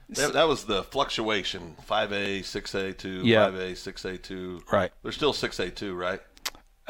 [0.10, 3.45] That, that was the fluctuation: five A, six A two, Yeah.
[3.45, 4.62] five A, six A two.
[4.71, 4.91] Right.
[5.04, 6.19] They're still six A two, right?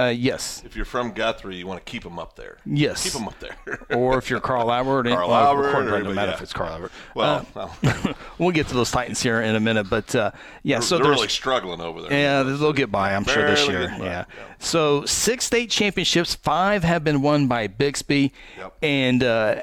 [0.02, 0.62] Uh, yes.
[0.66, 2.58] If you're from Guthrie, you want to keep them up there.
[2.66, 3.04] Yes.
[3.04, 3.58] Keep them up there.
[3.98, 6.36] Or if you're Carl Albert, Carl well, Albert, of course, it or- doesn't matter yeah.
[6.36, 6.92] if it's Carl Albert.
[7.16, 10.32] well, Uh, well, we'll get to those Titans here in a minute, but uh,
[10.64, 10.78] yeah.
[10.78, 12.12] they're, so they're really struggling over there.
[12.12, 13.82] Yeah, they'll get by, I'm sure, this year.
[13.84, 13.98] Yeah.
[14.04, 14.26] yeah.
[14.60, 18.78] So six state championships, five have been won by Bixby, Yep.
[18.82, 19.62] and uh,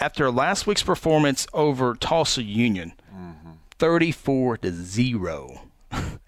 [0.00, 3.50] after last week's performance over Tulsa Union, Mm-hmm.
[3.78, 5.62] 34 to zero.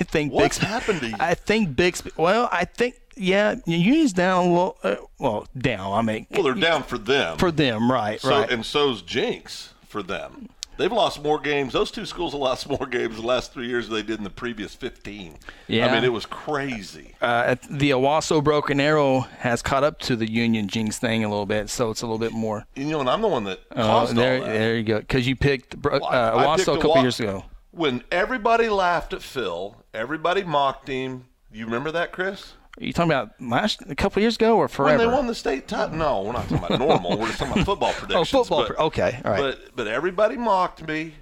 [0.00, 1.16] I think What's Bixby, happened to you?
[1.18, 2.10] I think Bixby.
[2.16, 4.76] Well, I think yeah, Union's down a little.
[4.82, 5.92] Uh, well, down.
[5.92, 7.36] I mean, Well, they're down for them.
[7.38, 8.20] for them, right?
[8.20, 8.50] so, right.
[8.50, 10.48] And so's Jenks for them.
[10.76, 11.72] They've lost more games.
[11.72, 14.24] Those two schools have lost more games the last three years than they did in
[14.24, 15.36] the previous 15.
[15.66, 15.86] Yeah.
[15.88, 17.16] I mean, it was crazy.
[17.20, 21.46] uh, the Owasso Broken Arrow has caught up to the Union Jenks thing a little
[21.46, 22.64] bit, so it's a little bit more.
[22.76, 24.46] You know, and I'm the one that caused there, that.
[24.46, 25.00] there you go.
[25.00, 27.44] Because you picked uh, Owasso a couple years ago.
[27.72, 31.26] When everybody laughed at Phil, everybody mocked him.
[31.52, 32.52] You remember that, Chris?
[32.80, 34.98] Are you talking about last a couple years ago or forever?
[34.98, 35.96] When they won the state title?
[35.96, 37.18] No, we're not talking about normal.
[37.18, 38.34] We're just talking about football predictions.
[38.34, 38.58] oh, football.
[38.60, 39.40] But, pre- okay, all right.
[39.40, 41.14] but but everybody mocked me,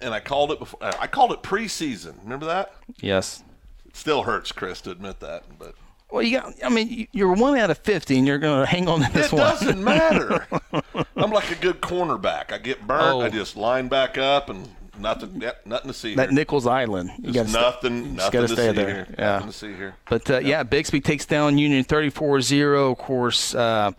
[0.00, 0.80] and I called it before.
[0.82, 2.14] I called it preseason.
[2.24, 2.74] Remember that?
[3.00, 3.44] yes.
[3.86, 5.74] It still hurts, Chris, to admit that, but
[6.10, 6.54] Well, you got.
[6.64, 9.12] I mean, you- you're one out of fifty, and you're going to hang on to
[9.12, 9.42] this it one.
[9.42, 10.46] doesn't matter.
[11.16, 12.50] I'm like a good cornerback.
[12.52, 13.02] I get burnt.
[13.02, 13.20] Oh.
[13.20, 14.68] I just line back up and
[15.00, 15.40] nothing.
[15.40, 16.36] Yep, nothing to see that here.
[16.36, 17.10] Nichols Island.
[17.22, 18.16] You got nothing.
[18.16, 18.86] Just nothing to stay see there.
[18.94, 19.14] here.
[19.18, 19.24] Yeah.
[19.32, 19.94] Nothing to see here.
[20.08, 22.92] But uh, yeah, Bixby takes down Union 34-0.
[22.92, 23.92] Of course, uh,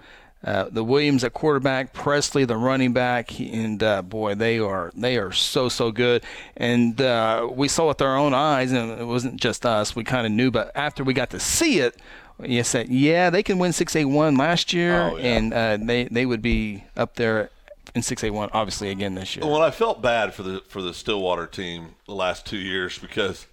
[0.43, 5.17] uh, the Williams at quarterback, Presley the running back, and uh, boy, they are they
[5.17, 6.23] are so so good.
[6.57, 9.95] And uh, we saw with our own eyes, and it wasn't just us.
[9.95, 11.95] We kind of knew, but after we got to see it.
[12.43, 15.23] You said, yeah, they can win 6A1 last year, Oh, yeah.
[15.35, 17.51] and uh, they, they would be up there
[17.93, 19.45] in 6A1, obviously, again this year.
[19.45, 23.47] Well, I felt bad for the for the Stillwater team the last two years because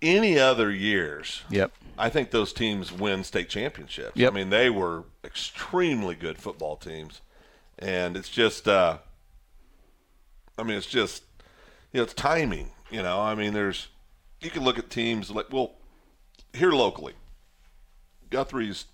[0.00, 1.72] any other years, Yep.
[1.96, 4.16] I think those teams win state championships.
[4.16, 4.32] Yep.
[4.32, 7.20] I mean, they were extremely good football teams,
[7.78, 8.98] and it's just, uh,
[10.56, 11.24] I mean, it's just,
[11.92, 12.70] you know, it's timing.
[12.90, 13.88] You know, I mean, there's,
[14.40, 15.72] you can look at teams like, well,
[16.52, 17.14] here locally,
[18.30, 18.86] Guthrie's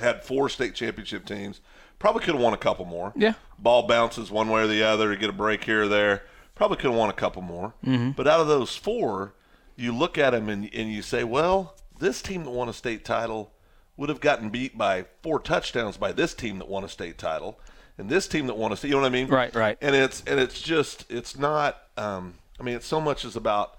[0.00, 1.60] had four state championship teams.
[1.98, 3.12] Probably could have won a couple more.
[3.16, 3.34] Yeah.
[3.58, 5.10] Ball bounces one way or the other.
[5.12, 6.22] You get a break here or there.
[6.54, 7.74] Probably could have won a couple more.
[7.84, 8.12] Mm-hmm.
[8.12, 9.34] But out of those four,
[9.76, 13.04] you look at them and, and you say, well, this team that won a state
[13.04, 13.52] title
[13.96, 17.58] would have gotten beat by four touchdowns by this team that won a state title,
[17.96, 18.88] and this team that won a state.
[18.88, 19.26] You know what I mean?
[19.26, 19.76] Right, right.
[19.80, 21.76] And it's and it's just it's not.
[21.96, 23.76] Um, I mean, it's so much is about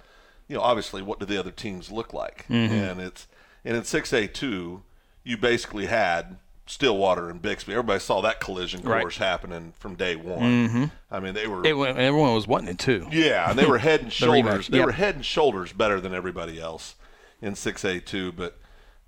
[0.49, 2.73] you know obviously what do the other teams look like, Mm-hmm.
[2.73, 3.27] and it's
[3.63, 4.83] and in six A two,
[5.29, 7.73] you basically had Stillwater and Bixby.
[7.73, 9.01] Everybody saw that collision Right.
[9.01, 10.91] course happening from day one.
[11.11, 13.07] I mean, they were It, went- everyone was wanting it too.
[13.11, 14.67] yeah, and they were head and shoulders.
[14.67, 14.85] rematch, They yep.
[14.85, 16.95] were head and shoulders better than everybody else
[17.41, 18.31] in six A two.
[18.31, 18.57] But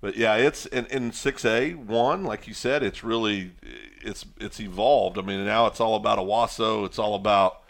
[0.00, 3.52] but yeah, it's in, in six A one, like you said, it's really
[4.02, 5.16] it's it's evolved.
[5.18, 6.84] I mean, now it's all about Owasso.
[6.84, 7.60] It's all about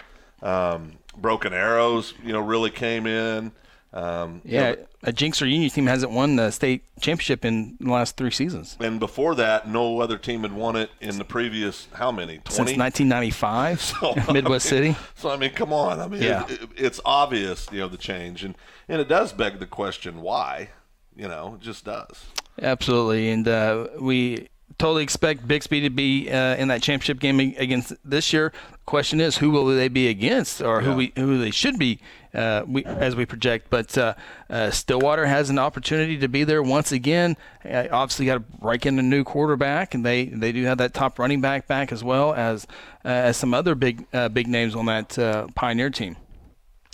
[0.43, 2.15] um, broken arrows.
[2.25, 3.53] You know, really came in.
[3.95, 7.77] Um, you Yeah, know, a Jenks or Union team hasn't won the state championship in
[7.79, 11.25] the last three seasons and before that, no other team had won it in the
[11.25, 13.81] previous how many since 1995.
[14.01, 14.97] So, I Midwest mean- City.
[15.17, 16.01] So I mean, come on.
[16.01, 16.45] I mean, Yeah.
[16.47, 18.55] it, it- it's obvious, you know, the change, and
[18.89, 20.71] and it does beg the question why.
[21.15, 22.25] You know, it just does.
[22.61, 27.93] Absolutely, and uh, we totally expect Bixby to be uh, in that championship game against
[28.05, 28.53] this year.
[28.87, 31.99] Question is, who will they be against, or who we who they should be,
[32.35, 33.69] uh, we, as we project.
[33.71, 34.15] But uh,
[34.49, 37.37] uh, Stillwater has an opportunity to be there once again.
[37.65, 41.19] Obviously, got to break in a new quarterback, and they, they do have that top
[41.19, 42.67] running back back as well as
[43.05, 46.17] uh, as some other big uh, big names on that uh, Pioneer team.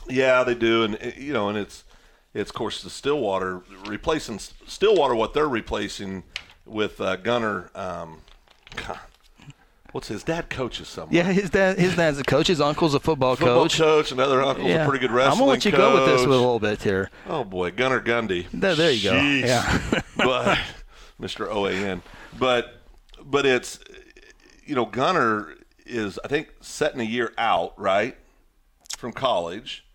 [0.09, 1.85] Yeah, they do, and uh, you know, and it's
[2.35, 5.14] it's of course the Stillwater replacing Stillwater.
[5.14, 6.24] What they're replacing
[6.64, 7.70] with Gunnar.
[7.74, 8.22] Um,
[9.92, 11.14] what's his dad coaches somewhere?
[11.16, 12.46] Yeah, his dad his dad's a coach.
[12.48, 13.38] His uncle's a football, coach.
[13.46, 13.79] Football coach.
[13.79, 14.12] coach.
[14.12, 14.85] Another uncle's Yeah.
[14.85, 16.29] a pretty good wrestling I'm gonna let you go with this coach.
[16.29, 17.11] with a little bit here.
[17.27, 18.46] Oh boy, Gunnar Gundy.
[18.53, 19.16] There- there you go.
[19.16, 20.01] Yeah.
[20.16, 20.59] but
[21.20, 21.48] Mr.
[21.51, 22.03] OAN.
[22.38, 22.81] But
[23.24, 23.79] but it's
[24.64, 25.55] you know Gunnar
[25.87, 28.16] is I think setting a year out right
[28.98, 29.87] from college,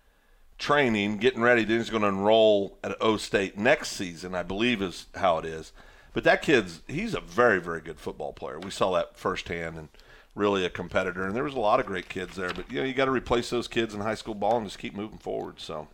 [0.57, 1.63] training, getting ready.
[1.63, 5.45] Then he's going to enroll at O State next season, I believe is how it
[5.45, 5.71] is.
[6.13, 8.59] But that kid's he's a very very good football player.
[8.59, 9.89] We saw that firsthand and
[10.35, 11.25] really a competitor.
[11.25, 12.51] And there was a lot of great kids there.
[12.53, 14.79] But you know you got to replace those kids in high school ball and just
[14.79, 15.59] keep moving forward.
[15.59, 15.87] So.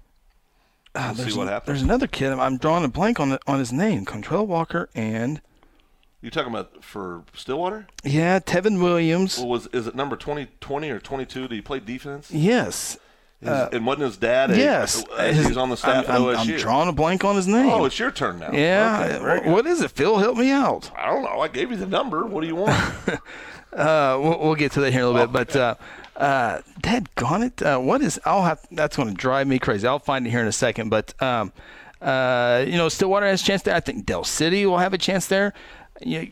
[0.96, 1.68] Ah, We'll there's, see what a- happens.
[1.68, 2.32] there's another kid.
[2.34, 4.06] I'm drawing a blank on the, on his name.
[4.06, 5.40] Contrell Walker and
[6.22, 7.86] You talking about for Stillwater?
[8.04, 9.38] yeah, Tevin Williams.
[9.38, 11.42] Well, was is it number 20, 20 or twenty two?
[11.48, 12.32] Did he play defense?
[12.32, 12.98] Yes.
[13.42, 14.52] His- Uh, and wasn't his dad?
[14.52, 15.04] A, yes.
[15.18, 16.38] uh, he was on the staff I'm, at OSU.
[16.54, 17.68] I'm drawing a blank on his name.
[17.70, 18.52] Oh, it's your turn now.
[18.52, 19.20] yeah.
[19.22, 20.18] Okay, what is it, Phil?
[20.18, 20.92] Help me out.
[20.98, 21.40] I don't know.
[21.40, 22.26] I gave you the number.
[22.26, 22.76] What do you want?
[23.72, 25.32] Uh, we'll, we'll get to that here in a little bit.
[25.32, 25.76] But uh,
[26.16, 27.62] uh, Dad gone it.
[27.62, 28.20] Uh, what is?
[28.26, 28.66] I'll have.
[28.72, 29.86] That's going to drive me crazy.
[29.88, 30.90] I'll find it here in a second.
[30.90, 31.54] But um,
[32.02, 33.76] uh, you know, Stillwater has a chance there.
[33.76, 35.54] I think Del City will have a chance there.
[36.02, 36.32] You,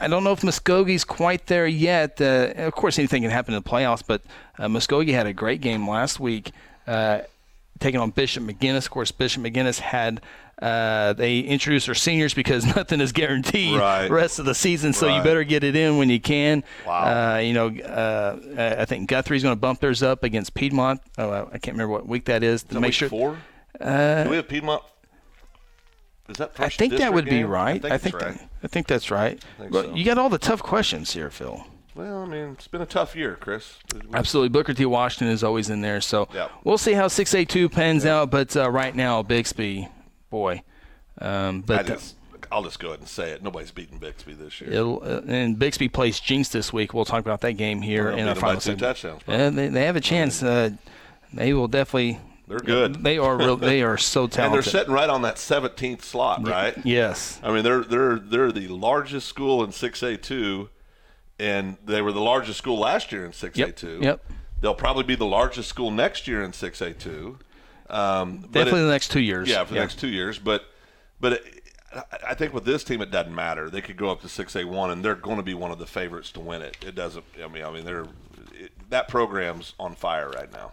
[0.00, 2.20] I don't know if Muskogee's quite there yet.
[2.20, 4.02] Uh, of course, anything can happen in the playoffs.
[4.06, 4.22] But
[4.58, 6.52] uh, Muskogee had a great game last week,
[6.86, 7.20] uh,
[7.78, 8.86] taking on Bishop McGuinness.
[8.86, 10.20] Of course, Bishop McGuinness had.
[10.60, 14.10] Uh, they introduced their seniors because nothing is guaranteed Right.
[14.10, 16.64] rest of the season, so you better get it in when you can.
[16.86, 17.36] Wow.
[17.36, 21.00] Uh, you know, uh, I think Guthrie's going to bump theirs up against Piedmont.
[21.16, 23.08] Oh, I can't remember what week that is to that make week sure.
[23.08, 23.38] four?
[23.80, 24.82] Uh, Do we have Piedmont?
[26.30, 27.84] Is that I think that district would be right.
[27.84, 28.48] I think, it's that- right.
[28.62, 29.42] I think that's right.
[29.58, 29.94] think But so.
[29.94, 31.66] you got all the tough questions here, Phil.
[31.94, 33.74] Well, I mean, it's been a tough year, Chris.
[34.14, 34.86] Absolutely, Booker T.
[34.86, 36.50] Washington is always in there, so Yep.
[36.64, 38.30] we'll see how 6A2 pans out.
[38.30, 39.88] But uh, right now, Bixby,
[40.30, 40.62] boy,
[41.20, 42.14] um, I but just,
[42.52, 43.42] I'll just go ahead and say it.
[43.42, 44.70] Nobody's beating Bixby this year.
[44.72, 46.94] It'll, uh, and Bixby plays Jenks this week.
[46.94, 48.80] We'll talk about that game here They'll in beat our final two segment.
[48.80, 49.42] touchdowns, probably.
[49.44, 50.42] Yeah, they, they have a chance.
[50.42, 50.70] Uh,
[51.32, 52.20] they will definitely.
[52.50, 53.04] They're good.
[53.04, 53.56] They are real.
[53.56, 54.44] They are so talented.
[54.44, 56.76] and they're sitting right on that 17th slot, right?
[56.84, 57.38] Yes.
[57.44, 60.68] I mean, they're they're they're the largest school in 6A2,
[61.38, 64.02] and they were the largest school last year in 6A2.
[64.02, 64.24] Yep.
[64.60, 67.38] They'll probably be the largest school next year in 6A2.
[67.88, 69.48] Um, Definitely it- the next two years.
[69.48, 70.40] Yeah, for the next two years.
[70.40, 70.64] But
[71.20, 71.44] but it,
[71.94, 73.70] I- I think with this team, it doesn't matter.
[73.70, 76.32] They could go up to 6A1, and they're going to be one of the favorites
[76.32, 76.76] to win it.
[76.84, 77.24] It doesn't.
[77.40, 78.06] I mean, I mean, they're
[78.58, 80.72] it, that program's on fire right now.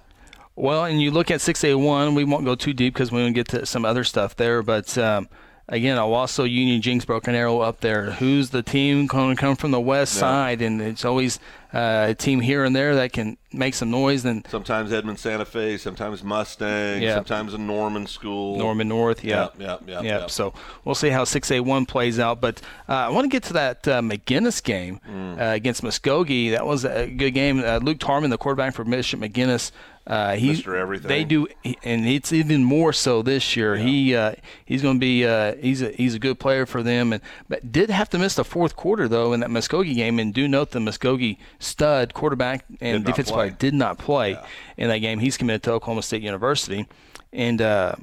[0.58, 3.40] Well, and you look at 6A1, we won't go too deep because we want to
[3.44, 4.64] get to some other stuff there.
[4.64, 5.30] But um,
[5.70, 8.12] again, also Union Jenks Broken Arrow up there.
[8.12, 10.20] Who's the team going to come from the west Yeah.
[10.22, 10.62] side?
[10.64, 11.40] And it's always
[11.74, 14.26] uh, a team here and there that can make some noise.
[14.26, 17.14] And Sometimes Edmond Santa Fe, sometimes Mustang, Yeah.
[17.16, 18.58] sometimes a Norman school.
[18.58, 19.50] Norman North, yeah.
[19.60, 20.04] yeah, yeah, Yep.
[20.04, 20.26] yeah.
[20.28, 20.54] So
[20.86, 22.42] we'll see how 6A1 plays out.
[22.42, 25.40] But uh, I want to get to that uh, McGuinness game Mm.
[25.40, 26.50] uh, against Muskogee.
[26.52, 27.60] That was a good game.
[27.64, 29.72] Uh, Luke Tarman, the quarterback for Bishop McGuinness,
[30.08, 30.52] uh, he.
[30.66, 31.10] Everything.
[31.10, 31.48] They do,
[31.84, 33.76] and it's even more so this year.
[33.76, 37.12] He uh, he's going to be uh, he's a he's a good player for them,
[37.12, 40.18] and but did have to miss the fourth quarter though in that Muskogee game.
[40.18, 43.50] And do note the Muskogee stud quarterback and defensive play.
[43.50, 44.40] player did not play
[44.78, 45.20] in that game.
[45.20, 46.88] He's committed to Oklahoma State University,
[47.32, 47.62] and.
[47.62, 47.96] Uh,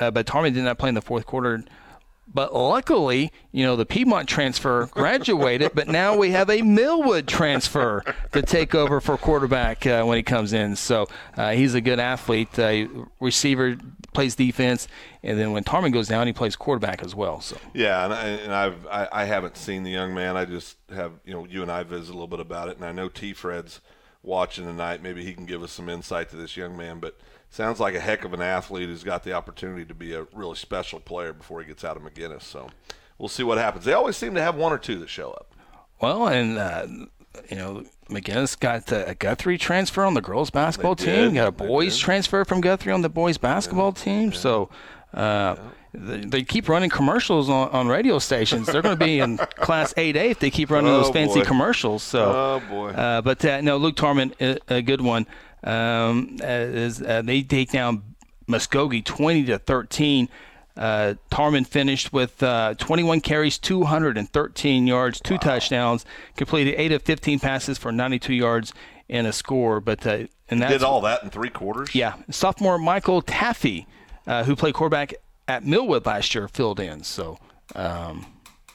[0.00, 1.62] uh, but Tarman did not play in the fourth quarter.
[2.34, 8.02] But luckily, you know, the Piedmont transfer graduated, but now we have a Millwood transfer
[8.32, 10.76] to take over for quarterback uh, when he comes in.
[10.76, 12.86] So uh, he's a good athlete, uh,
[13.20, 13.76] receiver,
[14.12, 14.88] plays defense,
[15.22, 17.40] and then when Tarman goes down, he plays quarterback as well.
[17.40, 20.36] So Yeah, and, I, and I've I, I haven't seen the young man.
[20.36, 22.84] I just have you know you and I visited a little bit about it, and
[22.84, 23.32] I know T.
[23.32, 23.80] Fred's
[24.22, 25.02] watching tonight.
[25.02, 27.00] Maybe he can give us some insight to this young man.
[27.00, 27.18] But
[27.50, 30.56] sounds like a heck of an athlete who's got the opportunity to be a really
[30.56, 32.42] special player before he gets out of McGuinness.
[32.42, 32.70] So
[33.18, 33.84] we'll see what happens.
[33.84, 35.54] They always seem to have one or two that show up.
[36.00, 36.86] Well, and uh,
[37.48, 41.34] you know, McGuinness got a Guthrie transfer on the girls basketball team.
[41.34, 44.32] Got a boys transfer from Guthrie on the boys basketball team.
[44.32, 44.68] So.
[45.14, 45.56] Uh,
[45.94, 48.66] they, they keep running commercials on, on radio stations.
[48.66, 51.44] They're going to be in Class 8A if they keep running Oh, those fancy boy.
[51.46, 52.02] commercials.
[52.02, 52.88] So, Oh, boy.
[52.90, 55.26] Uh, but uh, no, Luke Tarman, a, a good one.
[55.64, 58.02] Um, uh, is uh, they take down
[58.48, 60.28] Muskogee 20 to 13.
[60.76, 66.04] Uh, Tarman finished with uh, 21 carries, 213 yards, two touchdowns,
[66.36, 68.72] completed eight of 15 passes for 92 yards
[69.10, 69.80] and a score.
[69.80, 71.94] But uh, and that's Did all that in three quarters.
[71.94, 73.86] yeah, sophomore Michael Taffy,
[74.26, 75.14] uh, who played quarterback
[75.48, 77.02] at Millwood last year, filled in.
[77.04, 77.38] So.
[77.74, 78.26] Um,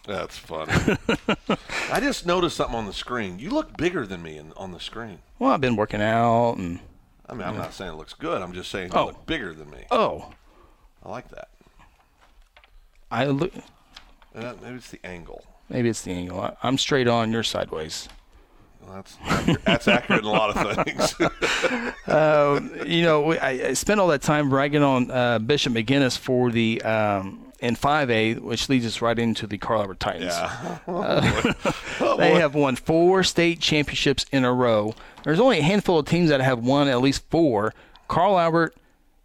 [0.08, 0.72] That's funny.
[1.92, 3.40] I just noticed something on the screen.
[3.40, 5.20] You look bigger than me in, on the screen.
[5.40, 6.80] well, I've been working out and
[7.30, 8.42] I mean, I'm not saying it looks good.
[8.42, 9.06] I'm just saying you Oh.
[9.08, 9.84] look bigger than me.
[9.92, 10.32] oh,
[11.04, 11.50] I like that.
[13.12, 13.52] I look.
[14.36, 15.44] Uh, maybe it's the angle.
[15.70, 16.40] Maybe it's the angle.
[16.42, 17.32] I, I'm straight on.
[17.32, 18.08] You're sideways.
[18.90, 19.66] That's accurate.
[19.66, 21.16] that's accurate in a lot of things.
[22.08, 26.18] Uh, you know, we, I, I spent all that time bragging on uh, Bishop McGuinness
[26.18, 30.26] for the um, in 5A, which leads us right into the Carl Albert Titans.
[30.34, 30.78] Yeah.
[30.88, 31.54] Uh,
[32.00, 34.94] Oh, they have won four state championships in a row.
[35.24, 37.74] There's only a handful of teams that have won at least four.
[38.08, 38.76] Carl Albert,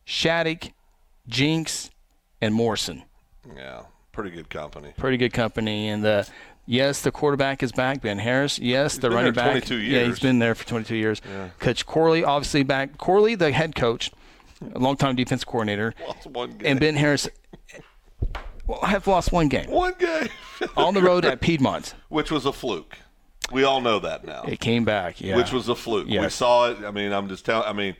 [0.05, 0.73] Shattuck,
[1.29, 1.91] Jenks,
[2.41, 3.03] and Morrison.
[3.55, 4.95] Yeah, pretty good company.
[4.97, 5.89] Pretty good company.
[5.89, 6.25] And uh,
[6.67, 8.59] yes, the quarterback is back, Ben Harris.
[8.59, 9.51] Yes, the running back.
[9.65, 11.21] 22 Yeah, he's been there for 22 years.
[11.29, 11.49] Yeah.
[11.59, 12.99] Coach Corley, obviously back.
[12.99, 14.11] Corley, the head coach,
[14.75, 15.95] a longtime defense coordinator.
[16.07, 16.61] Lost one game.
[16.73, 17.29] And Ben Harris
[18.67, 20.29] well, have lost one game One game,
[20.77, 21.95] on the road at Piedmont.
[22.09, 22.97] which was a fluke.
[23.51, 24.45] We all know that now.
[24.45, 25.37] It came back, yeah.
[25.37, 26.09] Which was a fluke.
[26.09, 26.79] We saw it.
[26.85, 27.69] I mean, I'm just telling.
[27.69, 27.97] I mean,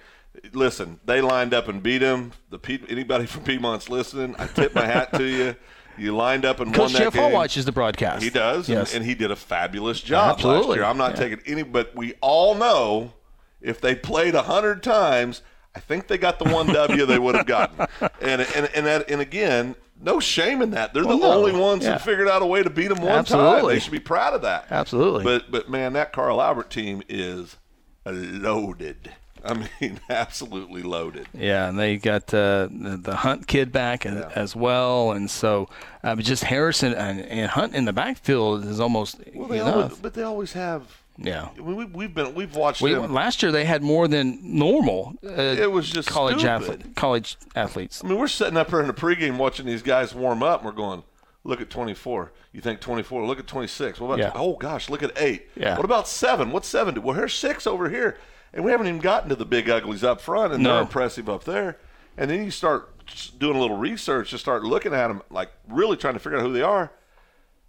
[0.53, 2.33] listen, they lined up and beat him.
[2.51, 5.57] The Pied- anybody from Piedmont's listening, I tip my hat to you.
[5.99, 7.33] You lined up and won Coach that Jeff game.
[7.33, 8.23] watches the broadcast.
[8.23, 8.95] He does, and- Yes.
[8.95, 10.85] and, he did a fabulous job last year.
[10.85, 11.17] I'm not Yeah.
[11.29, 13.13] taking any, but we all know
[13.61, 15.43] if they played a hundred times,
[15.75, 17.87] I think they got the one W they would have gotten.
[18.21, 20.93] And and and that, and again, no shame in that.
[20.95, 21.33] They're Well, the no.
[21.35, 21.93] only ones Yeah.
[21.95, 23.67] who figured out a way to beat them one time.
[23.67, 24.67] They should be proud of that.
[24.71, 25.25] Absolutely.
[25.25, 27.57] But but man, that Carl Albert team is
[28.05, 29.13] loaded.
[29.47, 31.27] I mean, absolutely loaded.
[31.35, 35.69] Yeah, and they got uh, the, the Hunt kid back as, as well, and so
[36.05, 39.75] uh, just Harrison and, and Hunt in the backfield is almost Well, they enough.
[39.75, 41.03] always, but they always have.
[41.19, 41.49] yeah.
[41.57, 43.13] I mean, we, we've been we've watched We, them.
[43.13, 45.15] last year they had more than normal.
[45.25, 46.51] Uh, It was just college stupid.
[46.81, 48.03] athlete, college athletes.
[48.05, 50.67] I mean, we're sitting up here in the pregame watching these guys warm up, and
[50.67, 51.03] we're going,
[51.45, 52.33] look at 24.
[52.53, 53.27] You think 24?
[53.27, 53.99] Look at 26.
[53.99, 54.33] What about, Yeah.
[54.35, 55.49] oh gosh, look at eight.
[55.57, 55.75] Yeah.
[55.77, 56.51] What about seven?
[56.53, 57.01] What's seven do?
[57.01, 58.19] Well, here's six over here.
[58.55, 60.75] And we haven't even gotten to the big uglies up front, and No.
[60.75, 61.79] they're impressive up there.
[62.19, 62.91] And then you start
[63.39, 66.45] doing a little research, just start looking at them, like really trying to figure out
[66.45, 66.93] who they are.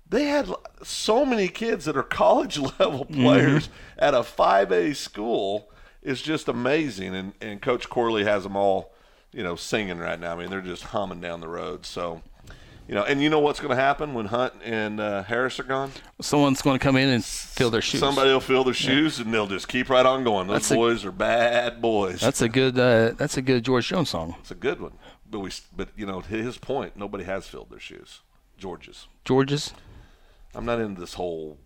[0.09, 0.49] They had
[0.83, 3.23] so many kids that are college level Mm-hmm.
[3.23, 5.69] players at a 5A school
[6.01, 7.15] is just amazing.
[7.15, 8.93] And, and Coach Corley has them all,
[9.31, 10.33] you know, singing right now.
[10.33, 11.85] I mean, they're just humming down the road.
[11.85, 12.21] So,
[12.87, 15.63] you know, and you know what's going to happen when Hunt and uh, Harris are
[15.63, 15.91] gone?
[16.21, 17.99] Someone's going to come in and fill their shoes.
[18.01, 20.47] Somebody will fill their shoes and they'll just keep right on going.
[20.47, 22.19] Those That's a- boys are bad boys.
[22.21, 22.77] That's a good.
[22.77, 24.35] Uh, that's a good George Jones song.
[24.39, 24.93] It's a good one.
[25.29, 28.21] But we, but you know, to his point, nobody has filled their shoes.
[28.57, 29.07] George's.
[29.25, 29.73] George's
[30.55, 31.57] I'm not into this whole.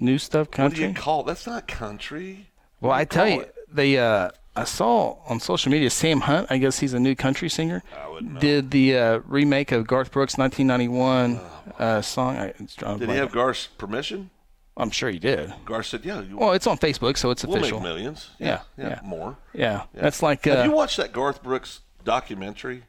[0.00, 0.80] new stuff, Country.
[0.86, 1.22] What do you call?
[1.22, 2.50] That's not country.
[2.80, 3.54] Well, I tell you, it?
[3.72, 3.98] they.
[3.98, 6.46] Uh, I saw on social media Sam Hunt.
[6.50, 7.82] I guess he's a new country singer.
[8.00, 8.40] I wouldn't know.
[8.40, 11.40] Did the uh, remake of Garth Brooks' 1991
[11.78, 12.36] uh, song?
[12.36, 14.30] I, it's drawing a Did he have Garth's permission?
[14.76, 15.52] I'm sure he did.
[15.64, 17.78] Garth said, "Yeah, you, Well, it's on Facebook, so it's we'll official.
[17.78, 18.30] make millions.
[18.40, 19.00] Yeah, yeah, yeah.
[19.04, 20.44] more." Yeah, that's like.
[20.46, 22.82] Have Uh, you watched that Garth Brooks documentary?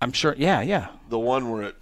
[0.00, 0.34] I'm sure.
[0.36, 0.88] Yeah, yeah.
[1.10, 1.76] The one where it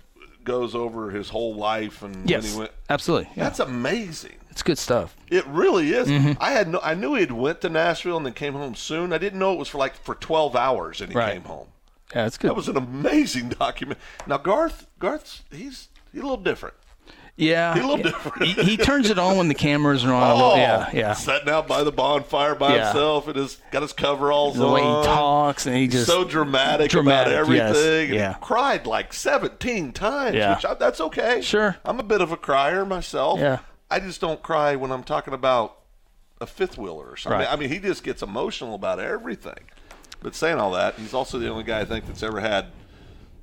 [0.44, 2.70] goes over his whole life and when Yes, he went.
[2.90, 3.30] absolutely.
[3.34, 3.44] Yeah.
[3.44, 4.36] That's amazing.
[4.56, 5.14] It's good stuff.
[5.30, 6.08] It really is.
[6.08, 6.42] Mm-hmm.
[6.42, 6.80] I had no.
[6.82, 9.12] I knew he had went to Nashville and then came home soon.
[9.12, 11.34] I didn't know it was for like for 12 hours and he Right.
[11.34, 11.66] came home.
[12.14, 12.48] Yeah, it's good.
[12.48, 14.00] That was an amazing document.
[14.26, 16.74] Now Garth, Garth's he's he's a little different.
[17.36, 18.12] yeah, He a little yeah.
[18.12, 18.42] different.
[18.44, 20.40] he, he turns it on when the cameras are on.
[20.40, 21.12] Oh, yeah, yeah.
[21.12, 22.84] Sitting out by the bonfire by Yeah.
[22.86, 24.68] himself and his got his coveralls The on.
[24.68, 28.06] The way he talks and he just so dramatic, dramatic, about everything.
[28.06, 28.34] and yeah.
[28.40, 30.54] cried like 17 times, Yeah.
[30.54, 31.42] which I, that's okay.
[31.42, 31.76] Sure.
[31.84, 33.38] I'm a bit of a crier myself.
[33.38, 33.58] Yeah.
[33.90, 35.78] I just don't cry when I'm talking about
[36.40, 37.40] a fifth wheeler or something.
[37.40, 37.52] Right.
[37.52, 39.70] I mean, he just gets emotional about everything.
[40.22, 42.66] But saying all that, he's also the only guy I think that's ever had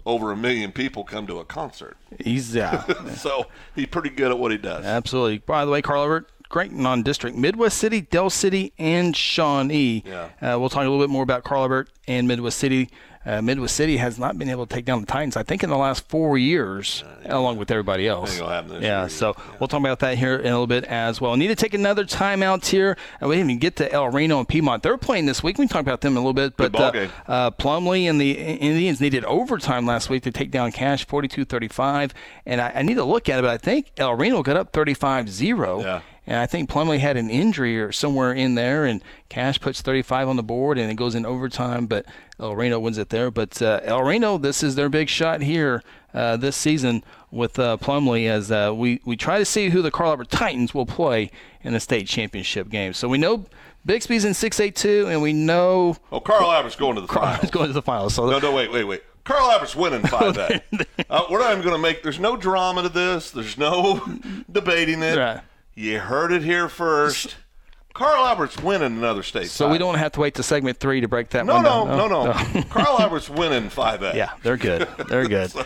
[0.06, 1.96] over a million people come to a concert.
[2.20, 2.84] he's yeah.
[3.16, 4.84] So he's pretty good at what he does.
[4.86, 5.38] Absolutely.
[5.40, 10.04] By the way, Carl Albert, great non-district, Midwest City, Del City, and Shawnee.
[10.06, 10.26] Yeah.
[10.42, 12.90] Uh, we'll talk a little bit more about Carl Albert and Midwest City.
[13.26, 15.70] Uh, Midwest City has not been able to take down the Titans, I think, in
[15.70, 18.32] the last four years, along with everybody else.
[18.32, 20.84] Ain't gonna this yeah, year so we'll talk about that here in a little bit
[20.86, 21.36] as well.
[21.38, 22.98] Need to take another timeout here.
[23.22, 24.84] And we didn't even get to El Reno and Piedmont.
[24.84, 25.58] They're playing this week.
[25.58, 26.58] We can talk about them a little bit.
[26.58, 31.08] But uh, uh, Plumley and the Indians needed overtime last week to take down Cache
[31.08, 32.12] 42-35.
[32.46, 34.74] And I, I need to look at it, but I think El Reno got up
[34.74, 35.82] 35-0.
[35.82, 36.02] Yeah.
[36.26, 40.30] And I think Plumley had an injury or somewhere in there, and Cache puts 35
[40.30, 42.06] on the board, and it goes in overtime, but
[42.40, 43.30] El Reno wins it there.
[43.30, 45.84] But uh, El Reno, this is their big shot here
[46.14, 49.92] uh, this season with uh, Plumley as uh, we, we try to see who the
[49.92, 51.30] Carl Albert Titans will play
[51.62, 52.94] in the state championship game.
[52.94, 53.46] So we know
[53.86, 57.52] Bixby's in 6A2, and we know Oh, Carl Albert's going to the Carl finals.
[57.52, 58.14] going to the finals.
[58.14, 59.04] So No, no, wait, wait, wait.
[59.26, 60.62] Carl Albert's winning 5A.
[61.10, 63.32] uh, we're not even going to make, there's no drama to this.
[63.32, 64.00] There's no
[64.52, 65.18] debating it.
[65.18, 65.42] Right.
[65.76, 67.36] You heard it here first.
[67.94, 69.50] Carl Albert's winning another state.
[69.50, 71.86] So we don't have to wait to segment three to break that No, one no,
[71.86, 71.98] down.
[72.10, 72.64] no, no.
[72.64, 74.14] Carl Albert's winning 5A.
[74.16, 74.88] Yeah, they're good.
[75.10, 75.52] They're good.
[75.52, 75.64] So,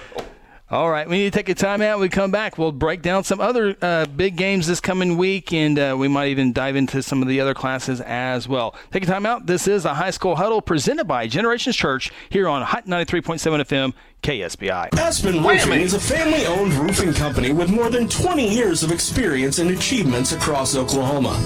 [0.70, 2.00] All right, we need to take a time out.
[2.00, 2.58] We come back.
[2.58, 6.28] We'll break down some other uh, big games this coming week, and uh, we might
[6.28, 8.76] even dive into some of the other classes as well.
[8.92, 9.46] Take a time out.
[9.46, 13.94] This is a high school huddle presented by Generations Church here on Hot 93.7 FM
[14.22, 14.90] KSBI.
[14.98, 19.60] Aspen Roofing is a family owned roofing company with more than 20 years of experience
[19.60, 21.40] and achievements across Oklahoma.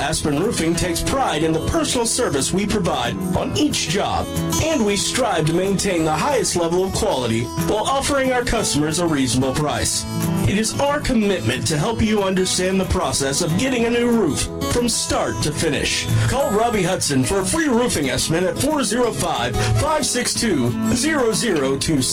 [0.00, 4.26] Aspen Roofing takes pride in the personal service we provide on each job,
[4.62, 9.06] and we strive to maintain the highest level of quality while offering our customers a
[9.06, 10.04] reasonable price.
[10.48, 14.48] It is our commitment to help you understand the process of getting a new roof
[14.72, 16.06] from start to finish.
[16.28, 22.09] Call Robbie Hudson for a free roofing estimate at 405 562 0026.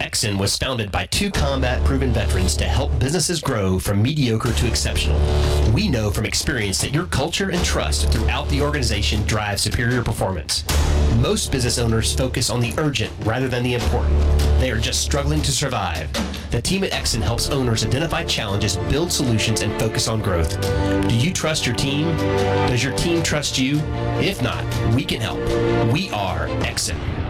[0.00, 4.66] Exon was founded by two combat proven veterans to help businesses grow from mediocre to
[4.66, 5.20] exceptional.
[5.74, 10.64] We know from experience that your culture and trust throughout the organization drive superior performance.
[11.20, 14.18] Most business owners focus on the urgent rather than the important.
[14.58, 16.10] They are just struggling to survive.
[16.50, 20.58] The team at Exon helps owners identify challenges, build solutions, and focus on growth.
[21.06, 22.16] Do you trust your team?
[22.68, 23.78] Does your team trust you?
[24.20, 24.64] If not,
[24.94, 25.38] we can help.
[25.92, 27.25] We are Exon.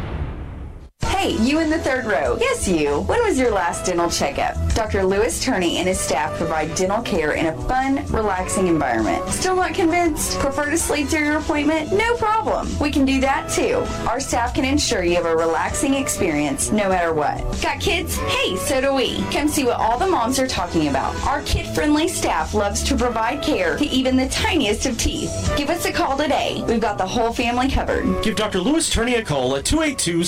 [1.09, 2.37] Hey, you in the third row.
[2.41, 3.01] Yes, you.
[3.03, 4.57] When was your last dental checkup?
[4.75, 5.03] Dr.
[5.05, 9.27] Lewis Turney and his staff provide dental care in a fun, relaxing environment.
[9.31, 10.39] Still not convinced?
[10.39, 11.93] Prefer to sleep through your appointment?
[11.93, 12.69] No problem.
[12.79, 13.85] We can do that too.
[14.07, 17.39] Our staff can ensure you have a relaxing experience no matter what.
[17.63, 18.17] Got kids?
[18.17, 19.23] Hey, so do we.
[19.33, 21.15] Come see what all the moms are talking about.
[21.27, 25.33] Our kid-friendly staff loves to provide care to even the tiniest of teeth.
[25.57, 26.63] Give us a call today.
[26.69, 28.23] We've got the whole family covered.
[28.23, 28.61] Give Dr.
[28.61, 30.25] Lewis Turney a call at 282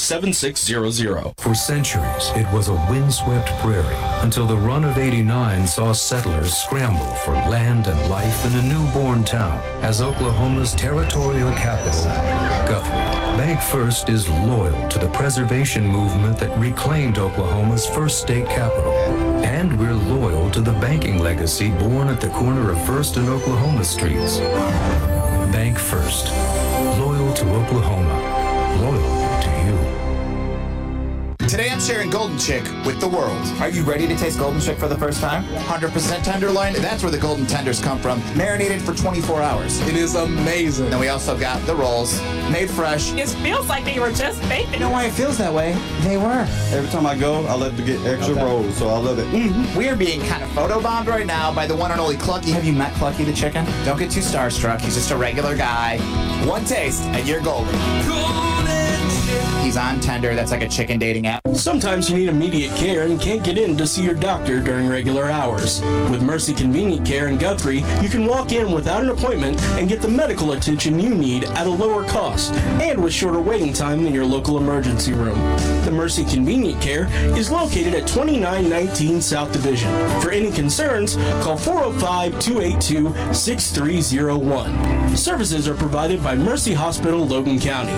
[0.69, 1.33] 7600.
[1.39, 7.15] For centuries, it was a windswept prairie until the run of 89 saw settlers scramble
[7.25, 12.05] for land and life in a newborn town as Oklahoma's territorial capital,
[12.69, 13.19] Guthrie.
[13.39, 18.93] Bank First is loyal to the preservation movement that reclaimed Oklahoma's first state capital.
[19.45, 23.85] And we're loyal to the banking legacy born at the corner of First and Oklahoma
[23.85, 24.39] streets.
[25.51, 26.27] Bank First.
[26.99, 28.79] Loyal to Oklahoma.
[28.83, 29.28] Loyal.
[31.49, 33.43] Today I'm sharing Golden Chick with the world.
[33.59, 35.45] Are you ready to taste Golden Chick for the first time?
[35.45, 39.81] 100% tenderloin, that's where the golden tenders come from, marinated for 24 hours.
[39.89, 40.91] It is amazing.
[40.91, 42.21] Then we also got the rolls,
[42.51, 43.15] made fresh.
[43.15, 44.73] It feels like they were just baked.
[44.73, 45.73] You know why it feels that way?
[46.01, 46.47] They were.
[46.71, 48.45] Every time I go, I love to get extra okay.
[48.45, 49.27] rolls, so I love it.
[49.29, 49.79] Mm-hmm.
[49.79, 52.53] We are being kind of photobombed right now by the one and only Clucky.
[52.53, 53.65] Have you met Clucky the chicken?
[53.87, 54.83] Don't get too starstruck.
[54.83, 55.97] He's just a regular guy.
[56.47, 57.75] One taste, and you're golden.
[59.63, 60.35] He's on Tender.
[60.35, 61.47] That's like a chicken dating app.
[61.55, 65.27] Sometimes you need immediate care and can't get in to see your doctor during regular
[65.27, 65.83] hours.
[66.11, 70.01] With Mercy Convenient Care in Guthrie, you can walk in without an appointment and get
[70.01, 74.15] the medical attention you need at a lower cost and with shorter waiting time than
[74.15, 75.39] your local emergency room.
[75.85, 79.93] The Mercy Convenient Care is located at 2919 South Division.
[80.23, 85.17] For any concerns, call 405 282 6301.
[85.17, 87.93] Services are provided by Mercy Hospital, Logan County.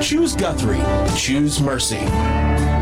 [0.00, 0.67] Choose Guthrie.
[1.16, 2.77] Choose mercy.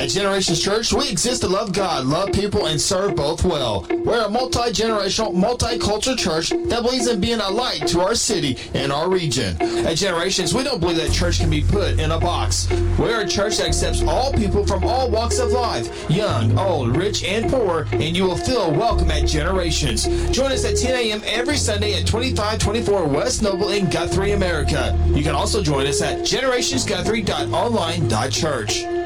[0.00, 3.86] At Generations Church, we exist to love God, love people, and serve both well.
[4.02, 8.90] We're a multi-generational, multicultural church that believes in being a light to our city and
[8.90, 9.60] our region.
[9.60, 12.66] At Generations, we don't believe that church can be put in a box.
[12.98, 17.22] We're a church that accepts all people from all walks of life, young, old, rich,
[17.22, 20.06] and poor, and you will feel welcome at Generations.
[20.30, 21.20] Join us at 10 a.m.
[21.26, 24.98] every Sunday at 2524 West Noble in Guthrie, America.
[25.08, 28.99] You can also join us at generationsguthrie.online.church.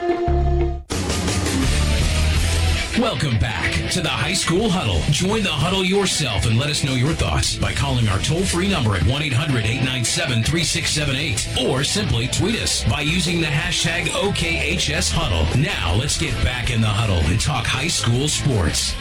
[3.04, 5.02] Welcome back to the High School Huddle.
[5.12, 8.66] Join the huddle yourself and let us know your thoughts by calling our toll free
[8.66, 15.12] number at 1 800 897 3678 or simply tweet us by using the hashtag OKHS
[15.12, 15.44] Huddle.
[15.60, 18.94] Now let's get back in the huddle and talk high school sports.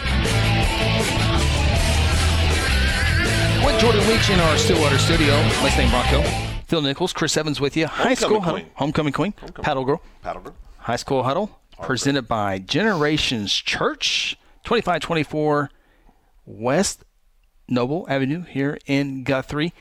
[3.64, 5.34] With Jordan Weech in our Stillwater studio,
[5.64, 6.22] let's name Bronco.
[6.68, 7.88] Phil Nichols, Chris Evans with you.
[7.88, 8.60] High Homecoming School Huddle.
[8.60, 8.72] Queen.
[8.76, 9.32] Homecoming Queen.
[9.62, 10.02] Paddle Girl.
[10.22, 10.56] Paddle girl.
[10.80, 15.70] High School Huddle, presented by Generations Church, 2524
[16.46, 17.04] West
[17.68, 19.74] Noble Avenue here in Guthrie.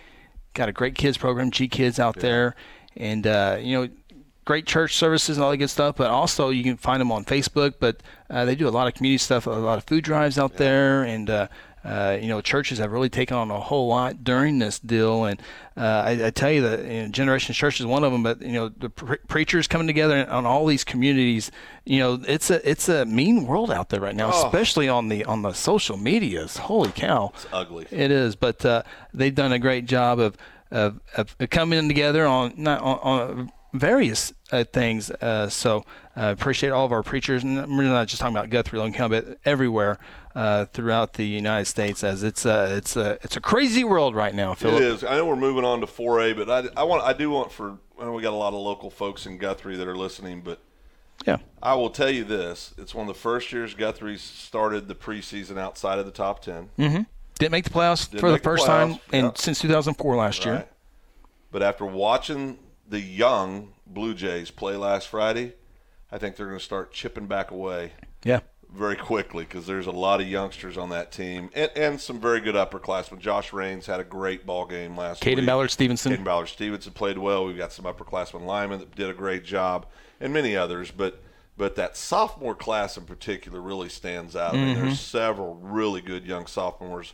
[0.54, 2.54] Got a great kids program, G Kids out there,
[2.96, 3.88] and uh, you know,
[4.44, 5.96] great church services and all that good stuff.
[5.96, 7.74] But also, you can find them on Facebook.
[7.80, 10.56] But uh, they do a lot of community stuff, a lot of food drives out
[10.56, 11.48] there, and uh,
[11.84, 15.24] uh, you know, churches have really taken on a whole lot during this deal.
[15.24, 15.40] And
[15.76, 18.22] uh, I, I tell you that you know, Generation Church is one of them.
[18.22, 21.50] But you know, the pre- preachers coming together on all these communities.
[21.84, 24.46] You know, it's a it's a mean world out there right now, Oh.
[24.46, 26.56] especially on the on the social medias.
[26.56, 27.32] Holy cow!
[27.34, 27.86] It's ugly.
[27.90, 30.36] It is, but uh, they've done a great job of,
[30.70, 35.10] of, of coming together on not on, on various uh, things.
[35.10, 35.78] Uh, so
[36.16, 39.20] uh, appreciate all of our preachers, and we're not just talking about Guthrie, Logan County,
[39.20, 39.98] but everywhere
[40.34, 42.02] uh, throughout the United States.
[42.04, 44.54] As it's a it's a it's a crazy world right now.
[44.54, 44.80] Philip.
[44.80, 45.04] It is.
[45.04, 47.78] I know we're moving on to 4A, but I, I want I do want for
[48.00, 50.60] I know we got a lot of local folks in Guthrie that are listening, but
[51.26, 54.94] yeah, I will tell you this: it's one of the first years Guthrie started the
[54.94, 57.02] preseason outside of the top 10 Mm-hmm.
[57.38, 59.30] Didn't make the playoffs Didn't for the make the first time in yeah.
[59.34, 60.54] since 2004 last year.
[60.54, 60.68] Right.
[61.50, 62.58] But after watching
[62.88, 65.54] the young Blue Jays play last Friday,
[66.10, 67.92] I think they're going to start chipping back away
[68.24, 68.40] Yeah.
[68.74, 72.40] Very quickly because there's a lot of youngsters on that team and, and some very
[72.40, 73.18] good upperclassmen.
[73.18, 75.38] Josh Raines had a great ball game last week.
[75.38, 76.12] Caden Ballard Stevenson.
[76.12, 77.44] Caden Ballard Stevenson played well.
[77.44, 79.86] We've got some upperclassmen linemen that did a great job,
[80.20, 80.90] and many others.
[80.90, 81.22] But
[81.56, 84.54] but that sophomore class in particular really stands out.
[84.54, 84.94] I mean, there's mm-hmm.
[84.94, 87.12] several really good young sophomores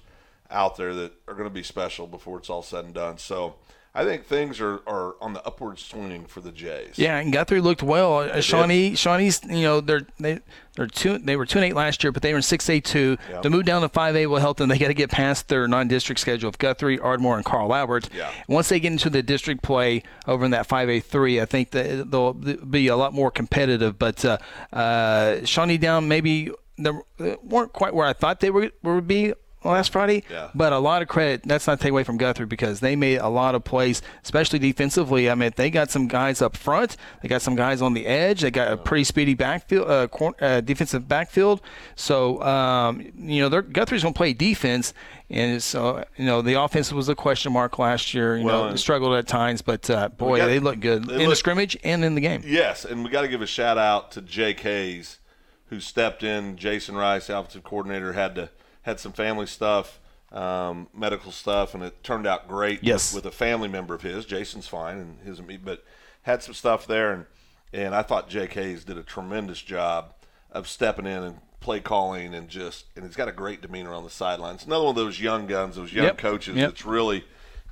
[0.50, 3.18] out there that are going to be special before it's all said and done.
[3.18, 3.56] So
[3.95, 6.99] I think things are, are on the upward swing for the Jays.
[6.99, 8.18] Yeah, and Guthrie looked well.
[8.18, 8.41] Uh.
[8.41, 10.41] Shawnee, Shawnee's, you know, they're they
[10.76, 11.18] they're two.
[11.18, 13.16] They were two and eight last year, but they were in six A two.
[13.30, 13.43] Yep.
[13.43, 14.68] To move down to five A will help them.
[14.68, 18.09] They got to get past their non-district schedule of Guthrie, Ardmore, and Carl Albert.
[18.14, 18.30] Yeah.
[18.47, 21.70] Once they get into the district play over in that five A three, I think
[21.70, 23.99] that they'll be a lot more competitive.
[23.99, 24.39] But uh,
[24.72, 26.93] uh, Shawnee down maybe they
[27.43, 29.32] weren't quite where I thought they were would be
[29.64, 30.24] last Friday.
[30.30, 30.50] Yeah.
[30.54, 31.42] But a lot of credit.
[31.44, 35.28] That's not take away from Guthrie because they made a lot of plays, especially defensively.
[35.30, 36.96] I mean, they got some guys up front.
[37.22, 38.40] They got some guys on the edge.
[38.42, 40.09] They got a pretty speedy backfield, uh,
[40.40, 41.61] uh, defensive backfield.
[41.96, 44.94] So um, you know, Guthrie's going to play defense.
[45.30, 48.38] And so, you know, the offense was a question mark last year.
[48.38, 51.36] You Well, know, struggled at times, but uh, boy, got- they look good in the
[51.36, 52.42] scrimmage and in the game.
[52.46, 55.18] Yes, and we got to give a shout out to Jake Hayes,
[55.66, 56.56] who stepped in.
[56.56, 58.48] Jason Rice, offensive coordinator, had to
[58.83, 60.01] had some family stuff,
[60.33, 62.83] um, medical stuff, and it turned out great.
[62.83, 63.14] Yes.
[63.14, 64.24] with, with a family member of his.
[64.24, 65.85] Jason's fine, and his and me, but
[66.22, 67.26] had some stuff there, and
[67.72, 70.14] and I thought Jake Hayes did a tremendous job
[70.51, 74.05] of stepping in and play calling and just and he's got a great demeanor on
[74.05, 74.64] the sidelines.
[74.64, 76.70] Another one of those young guns, those young Yep, coaches yep.
[76.70, 77.24] that's really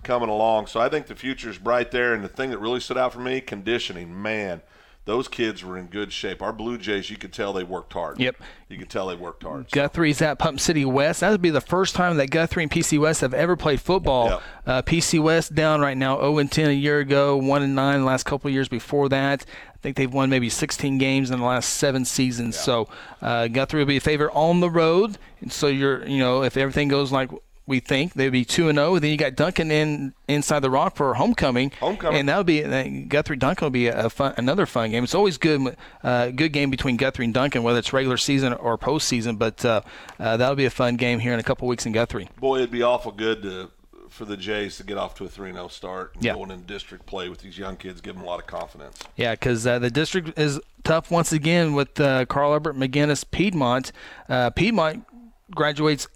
[0.02, 0.66] coming along.
[0.66, 2.12] So I think the future is bright there.
[2.12, 4.20] And the thing that really stood out for me, conditioning.
[4.22, 4.60] Man,
[5.06, 6.42] those kids were in good shape.
[6.42, 8.18] Our Blue Jays, you could tell they worked hard.
[8.18, 8.36] Yep.
[8.68, 9.70] You could tell they worked hard.
[9.70, 11.20] Guthrie's at Putnam City West.
[11.20, 14.28] That would be the first time that Guthrie and PC West have ever played football.
[14.28, 14.42] Yep.
[14.66, 18.00] Uh, PC West down right now, 0 and 10 a year ago, 1 and 9
[18.00, 19.46] the last couple of years before that.
[19.72, 22.58] I think they've won maybe 16 games in the last seven seasons.
[22.58, 22.88] So
[23.22, 25.18] uh, Guthrie will be a favorite on the road.
[25.40, 27.30] And so you're, you know, if everything goes like
[27.66, 28.98] we think, they'd be 2 and 0.
[29.00, 31.72] Then you got Duncan in inside the rock for homecoming.
[31.80, 32.20] Homecoming.
[32.20, 35.02] And that would be uh, Guthrie Duncan will be a fun, another fun game.
[35.04, 38.78] It's always good, uh, good game between Guthrie and Duncan, whether it's regular season or
[38.78, 39.38] postseason.
[39.38, 39.80] But uh,
[40.20, 42.28] uh, that'll be a fun game here in a couple weeks in Guthrie.
[42.38, 43.70] Boy, it'd be awful good to
[44.08, 46.34] for the Jays to get off to a 3 0 start and Yeah.
[46.34, 48.98] going in district play with these young kids, give them a lot of confidence.
[49.16, 53.90] Yeah, because uh, the district is tough once again with uh, Carl Albert McGuinness Piedmont.
[54.28, 55.04] Uh, Piedmont
[55.50, 56.06] graduates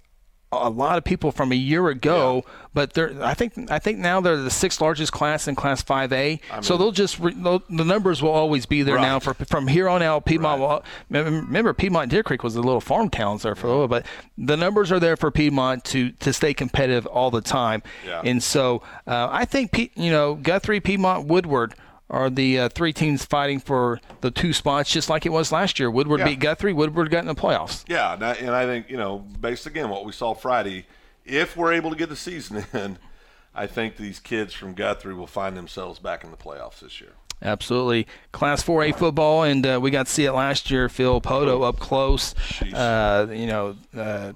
[0.53, 2.45] a lot of people from a year ago,
[2.75, 6.41] but they're I think I think now they're the sixth largest class in Class 5A.
[6.65, 9.89] so they'll just re, they'll, the numbers will always be there now for from here
[9.89, 10.25] on out.
[10.25, 13.89] Piedmont will remember Piedmont Deer Creek was the little farm towns there for a little,
[13.89, 14.05] but
[14.37, 17.83] the numbers are there for Piedmont to to stay competitive all the time.
[18.05, 18.23] Yeah.
[18.25, 21.75] And so uh, I think Pe- you know Guthrie, Piedmont, Woodward
[22.11, 25.79] are the uh, three teams fighting for the two spots, just like it was last
[25.79, 25.91] year.
[25.91, 26.27] Woodward Yeah.
[26.27, 26.73] beat Guthrie.
[26.73, 27.85] Woodward got in the playoffs.
[27.89, 30.87] Yeah, and I, and I think you know, based again what we saw Friday,
[31.25, 32.99] if we're able to get the season in,
[33.55, 37.13] I think these kids from Guthrie will find themselves back in the playoffs this year.
[37.43, 38.07] Absolutely.
[38.33, 40.89] Class 4A football, and uh, we got to see it last year.
[40.91, 42.35] Phil Poteau up close.
[42.75, 44.33] Uh, you know, uh,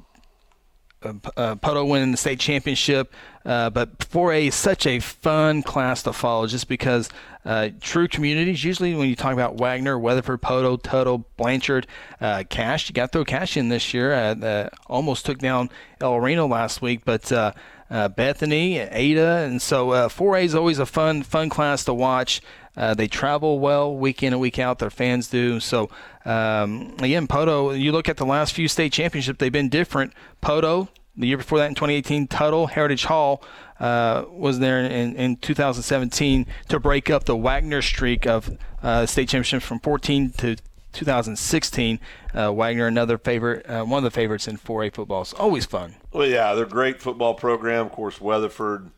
[1.03, 3.12] uh, uh, Poteau winning the state championship.
[3.45, 7.11] Uh, but 4A is such a fun class to follow just because
[7.45, 11.86] uh, true communities, usually when you talk about Wagoner, Weatherford, Poteau, Tuttle, Blanchard,
[12.20, 14.12] uh, Cache, you got to throw Cache in this year.
[14.14, 15.68] Uh, uh, almost took down
[16.01, 17.53] El Reno last week, but uh,
[17.90, 22.40] uh, Bethany, Ada, and so uh, 4A is always a fun, fun class to watch.
[22.76, 24.80] They travel well week in and week out.
[24.80, 25.61] Their fans do.
[25.61, 25.90] So
[26.24, 27.78] um, again, Poteau.
[27.78, 30.12] You look at the last few state championships; they've been different.
[30.42, 33.43] Poteau the year before that in 2018, Tuttle Heritage Hall
[33.79, 39.29] uh, was there in, in 2017 to break up the Wagoner streak of uh, state
[39.29, 40.57] championships from 14 to
[40.93, 42.01] 2016.
[42.33, 45.23] Uh, Wagoner, another favorite, uh, one of the favorites in 4A football.
[45.23, 45.97] It's always fun.
[46.12, 47.87] Well, yeah, they're a great football program.
[47.87, 48.91] Of course, Weatherford,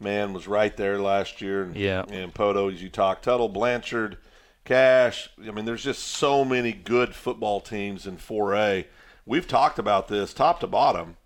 [0.00, 1.64] man, was right there last year.
[1.64, 2.04] And, Yeah.
[2.10, 4.18] And Poteau, as you talk, Tuttle, Blanchard,
[4.64, 5.30] Cache.
[5.46, 8.86] I mean, there's just so many good football teams in 4A.
[9.26, 11.17] We've talked about this top to bottom,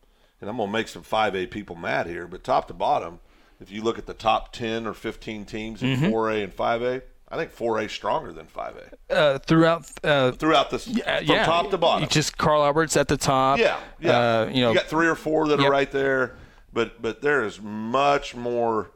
[0.43, 3.21] and I'm going to make some 5A people mad here, but top to bottom,
[3.61, 6.11] if you look at the top 10 or 15 teams in Mhm.
[6.11, 10.87] 4A and 5A, I think 4A is stronger than 5A uh, throughout uh, throughout this
[10.87, 11.47] yeah, from yeah.
[11.47, 12.09] top to bottom.
[12.11, 13.59] Just Carl Alberts at the top.
[13.59, 14.19] Yeah, yeah.
[14.19, 15.69] Uh, you know, got three or four that Yep.
[15.69, 16.35] are right there,
[16.75, 18.91] but but there is much more.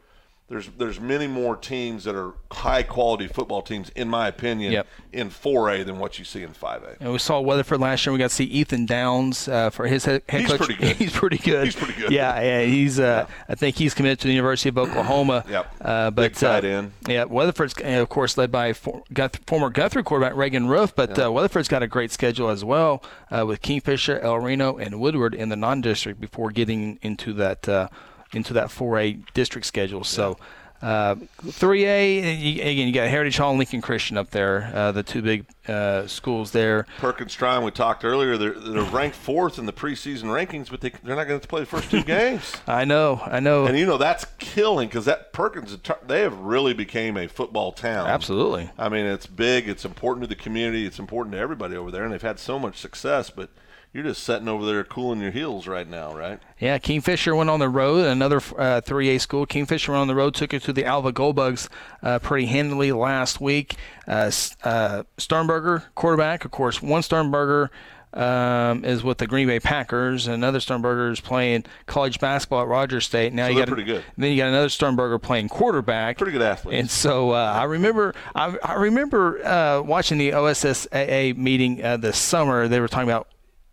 [0.49, 4.87] There's there's many more teams that are high quality football teams, in my opinion, Yep.
[5.13, 6.99] in 4A than what you see in 5A.
[7.01, 8.13] And we saw Weatherford last year.
[8.13, 10.59] We got to see Ethan Downs uh, for his head, head He's coach.
[10.61, 10.97] pretty good.
[10.99, 11.65] he's pretty good.
[11.65, 12.13] He's pretty good.
[12.13, 12.63] Yeah, yeah.
[12.63, 13.01] He's.
[13.01, 15.45] Uh, I think he's committed to the University of Oklahoma.
[15.51, 15.75] Yep.
[15.81, 16.93] Uh, but Big tight uh, end.
[17.09, 21.33] Yeah, Weatherford's of course led by for, Guth- former Guthrie quarterback Reagan Roof, but uh,
[21.33, 25.49] Weatherford's got a great schedule as well uh, with Kingfisher, El Reno, and Woodward in
[25.49, 27.89] the non-district before getting into that uh,
[28.33, 30.05] into that 4A district schedule.
[30.05, 30.39] So.
[30.83, 35.03] Uh, 3A, you, again, you got Heritage Hall and Lincoln Christian up there, uh, the
[35.03, 36.87] two big uh, schools there.
[36.99, 40.91] Perkins Tryon, we talked earlier, they're, they're ranked fourth in the preseason rankings, but they,
[41.03, 42.55] they're not going to play the first two games.
[42.67, 43.67] I know, I know.
[43.67, 48.09] And you know that's killing because that Perkins they have really became a football town.
[48.09, 48.71] Absolutely.
[48.79, 49.69] I mean, it's big.
[49.69, 50.87] It's important to the community.
[50.87, 53.31] It's important to everybody over there, and they've had so much success.
[53.31, 53.51] But
[53.97, 56.39] you're just sitting over there cooling your heels right now, right?
[56.59, 58.05] Yeah, Kingfisher went on the road.
[58.05, 59.47] Another uh, 3A school.
[59.47, 61.71] Kingfisher went on the road, took it to the Alva Goldbugs
[62.03, 63.77] uh, pretty handily last week.
[64.07, 64.31] Uh,
[64.65, 65.05] uh,
[65.57, 66.83] Sternberger, quarterback, of course.
[66.83, 67.71] One Sternberger
[68.13, 70.27] um, is with the Green Bay Packers.
[70.27, 73.33] Another Sternberger is playing college basketball at Rogers State.
[73.33, 74.05] Now So you got pretty good.
[74.19, 76.19] Then you got another Sternberger playing quarterback.
[76.19, 76.79] Pretty good athlete.
[76.79, 82.19] And so uh, I remember, I, I remember uh, watching the OSSAA meeting uh, this
[82.19, 82.69] summer.
[82.69, 83.29] They were talking about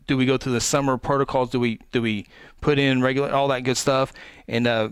[0.08, 1.50] do we go through the summer protocols?
[1.50, 2.28] Do we do we
[2.62, 4.14] put in regular all that good stuff?
[4.48, 4.90] And uh,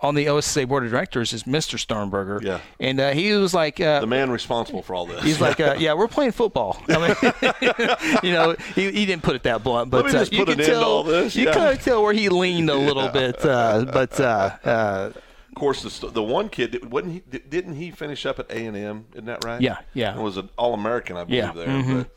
[0.00, 1.78] on the OSSA board of directors is Mr.
[1.78, 2.40] Sternberger.
[2.42, 2.60] Yeah.
[2.78, 5.22] And uh, he was like, uh, The man responsible for all this.
[5.24, 6.80] he's like, uh, yeah, we're playing football.
[6.88, 10.48] I mean, you know, he, he didn't put it that blunt, but uh, you put
[10.48, 11.52] could an end to tell you yeah.
[11.52, 13.44] kind of tell where he leaned a little bit.
[13.44, 15.12] Uh, but uh, uh,
[15.48, 17.38] Of course, the, the one kid wasn't he?
[17.38, 19.06] Didn't he finish up at A and M?
[19.14, 19.60] Isn't that right?
[19.60, 20.12] Yeah, yeah.
[20.14, 21.66] And was an All American, I believe Yeah, there.
[21.66, 21.96] mhm.
[22.04, 22.10] But,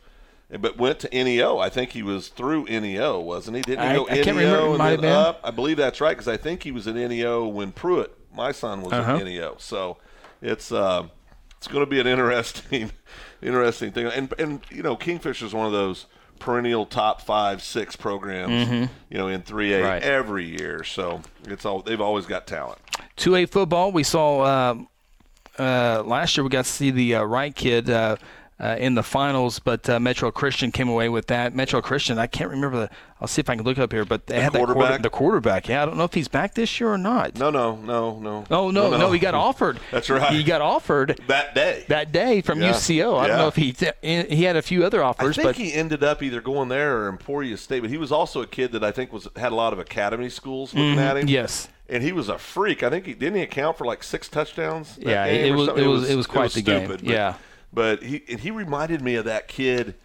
[0.60, 1.58] but went to NEO.
[1.60, 3.62] I think he was through NEO, wasn't he?
[3.64, 4.68] Didn't he I- go I can't NEO remember.
[4.70, 5.26] And might have then been.
[5.26, 5.40] up?
[5.44, 8.82] I believe that's right because I think he was at NEO when Pruitt, my son,
[8.82, 9.16] was Uh-huh.
[9.18, 9.56] in NEO.
[9.60, 9.98] So
[10.42, 11.04] it's uh,
[11.58, 12.92] it's going to be an interesting
[13.42, 14.08] interesting thing.
[14.08, 16.06] And and you know, Kingfisher is one of those
[16.40, 18.68] perennial top five, six programs.
[18.68, 18.90] Mhm.
[19.10, 20.02] You know, in three A Right.
[20.04, 20.84] every year.
[20.84, 22.80] So it's all they've always got talent.
[23.18, 24.88] 2A football, we saw um,
[25.60, 27.90] uh, last year we got to see the uh, Wright kid
[28.62, 31.56] uh, in the finals, but uh, Metro Christian came away with that.
[31.56, 32.90] Metro Christian, I can't remember the.
[33.20, 35.02] I'll see if I can look up here, but they The had that quarter- quarterback?
[35.04, 35.68] the quarterback.
[35.68, 37.38] Yeah, I don't know if he's back this year or not.
[37.38, 38.46] No, no, no, no.
[38.52, 39.80] Oh no, no, he got offered.
[39.92, 40.32] That's right.
[40.34, 41.86] He got offered that day.
[41.88, 42.72] that day from Yeah.
[42.74, 43.20] UCO.
[43.20, 45.38] I don't know if he he had a few other offers.
[45.38, 48.12] I think but he ended up either going there or Emporia State, but he was
[48.12, 51.10] also a kid that I think was had a lot of academy schools looking Mhm,
[51.10, 51.28] at him.
[51.28, 51.68] yes.
[51.90, 52.84] and he was a freak.
[52.84, 54.98] I think he didn't he account for like six touchdowns.
[55.00, 55.84] Yeah, game it was- something?
[55.84, 56.86] it was- it was quite the game.
[56.86, 57.34] stupid, but- Yeah.
[57.74, 59.96] But he and he reminded me of that kid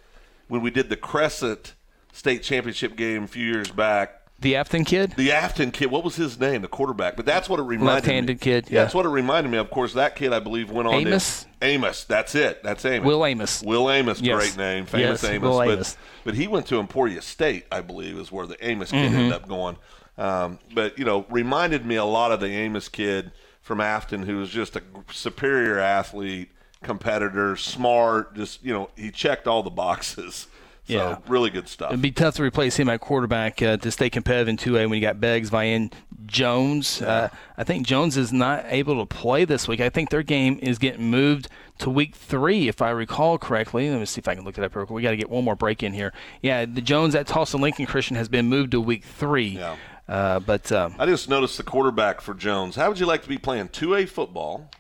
[0.48, 1.74] when we did the Crescent
[2.12, 4.22] State Championship game a few years back.
[4.40, 5.12] the Afton kid.
[5.16, 6.62] The Afton kid, what was his name?
[6.62, 7.16] The quarterback.
[7.16, 8.38] But that's what it reminded Left-handed me.
[8.38, 8.82] kid, yeah.
[8.82, 9.66] That's what it reminded me of.
[9.66, 11.44] Of course, that kid I believe went on Amos?
[11.44, 12.04] to Amos.
[12.04, 12.62] That's it.
[12.62, 13.06] That's Amos.
[13.06, 13.62] Will Amos.
[13.62, 14.36] Will Amos, Yes.
[14.36, 15.42] great name, famous Yes, Amos.
[15.50, 15.96] Will but, Amos.
[16.24, 19.14] but he went to Emporia State, I believe, is where the Amos kid Mhm.
[19.14, 19.76] ended up going.
[20.18, 24.36] Um, but you know, reminded me a lot of the Amos kid from Afton, who
[24.36, 26.50] was just a superior athlete,
[26.86, 28.34] competitor, smart.
[28.34, 30.46] Just you know, he checked all the boxes.
[30.88, 31.16] So Yeah.
[31.26, 31.90] really good stuff.
[31.90, 34.92] It'd be tough to replace him at quarterback uh, to stay competitive in 2A when
[34.92, 35.92] you got Beggs, Vian,
[36.26, 37.02] Jones.
[37.02, 37.28] Uh,
[37.58, 39.80] I think Jones is not able to play this week.
[39.80, 43.90] I think their game is getting moved to week three, if I recall correctly.
[43.90, 44.94] Let me see if I can look it up real quick.
[44.94, 46.12] We got to get one more break in here.
[46.40, 49.48] Yeah, the Jones at Tulsa Lincoln Christian has been moved to week three.
[49.58, 49.74] Yeah.
[50.08, 52.76] Uh, but um, I just noticed the quarterback for Jones.
[52.76, 54.70] How would you like to be playing 2A football?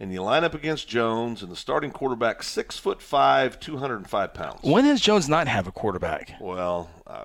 [0.00, 3.96] And you line up against Jones, and the starting quarterback six foot five, two hundred
[3.96, 4.60] and five pounds.
[4.62, 6.34] when has Jones not have a quarterback?
[6.40, 7.24] Well, uh,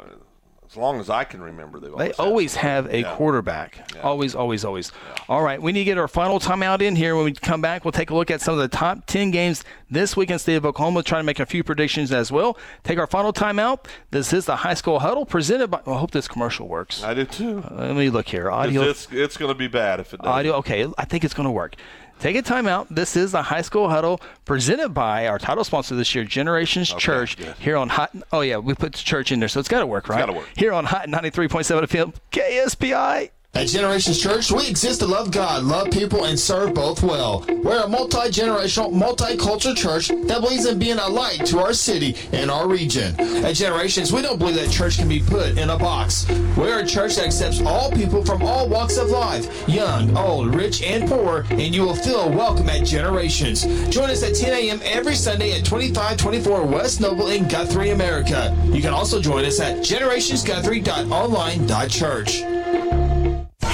[0.67, 3.15] as long as I can remember, They always, always had have a Yeah.
[3.15, 3.91] quarterback.
[4.01, 4.91] Always, always, always.
[5.29, 7.15] All right, we need to get our final timeout in here.
[7.15, 9.63] When we come back, we'll take a look at some of the top 10 games
[9.91, 12.57] this week in the state of Oklahoma, try to make a few predictions as well.
[12.83, 13.85] Take our final timeout.
[14.09, 15.81] This is the High School Huddle presented by.
[15.85, 17.03] I hope this commercial works.
[17.03, 17.63] I do too.
[17.69, 18.49] Uh, let me look here.
[18.49, 18.81] Audio.
[18.81, 20.31] it's, it's going to be bad if it doesn't.
[20.33, 20.53] Audio.
[20.55, 21.75] Okay, I think it's going to work.
[22.23, 22.87] Take a timeout.
[22.89, 27.35] This is the High School Huddle presented by our title sponsor this year, Generations Church,
[27.35, 27.53] good.
[27.59, 28.15] here on Hot.
[28.31, 30.19] Oh yeah, we put the church in there, so it's got to work, right?
[30.19, 30.47] gotta work.
[30.55, 33.31] Here on Hot 93.7 FM, KSPI.
[33.55, 37.45] At Generations Church, we exist to love God, love people, and serve both well.
[37.47, 42.49] We're a multi-generational, multicultural church that believes in being a light to our city and
[42.49, 43.13] our region.
[43.45, 46.27] At Generations, we don't believe that church can be put in a box.
[46.57, 50.81] We're a church that accepts all people from all walks of life, young, old, rich,
[50.81, 53.65] and poor, and you will feel welcome at Generations.
[53.89, 54.81] Join us at 10 a.m.
[54.83, 58.57] every Sunday at 2524 West Noble in Guthrie, America.
[58.65, 62.62] You can also join us at generationsguthrie.online.church.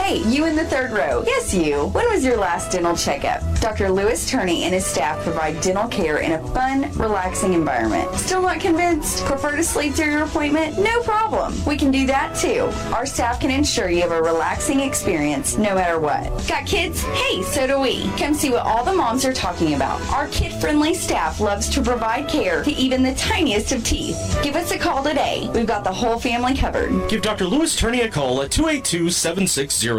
[0.09, 1.23] Hey, you in the third row.
[1.23, 1.85] Yes, you.
[1.89, 3.43] When was your last dental checkup?
[3.59, 3.91] Dr.
[3.91, 8.11] Lewis Turney and his staff provide dental care in a fun, relaxing environment.
[8.15, 9.23] Still not convinced?
[9.25, 10.79] Prefer to sleep through your appointment?
[10.79, 11.53] No problem.
[11.63, 12.71] We can do that too.
[12.91, 16.23] Our staff can ensure you have a relaxing experience no matter what.
[16.47, 17.03] Got kids?
[17.03, 18.09] Hey, so do we.
[18.17, 20.01] Come see what all the moms are talking about.
[20.09, 24.39] Our kid-friendly staff loves to provide care to even the tiniest of teeth.
[24.41, 25.51] Give us a call today.
[25.53, 27.07] We've got the whole family covered.
[27.09, 27.45] Give Dr.
[27.45, 29.98] Lewis Turney a call at 282 7600.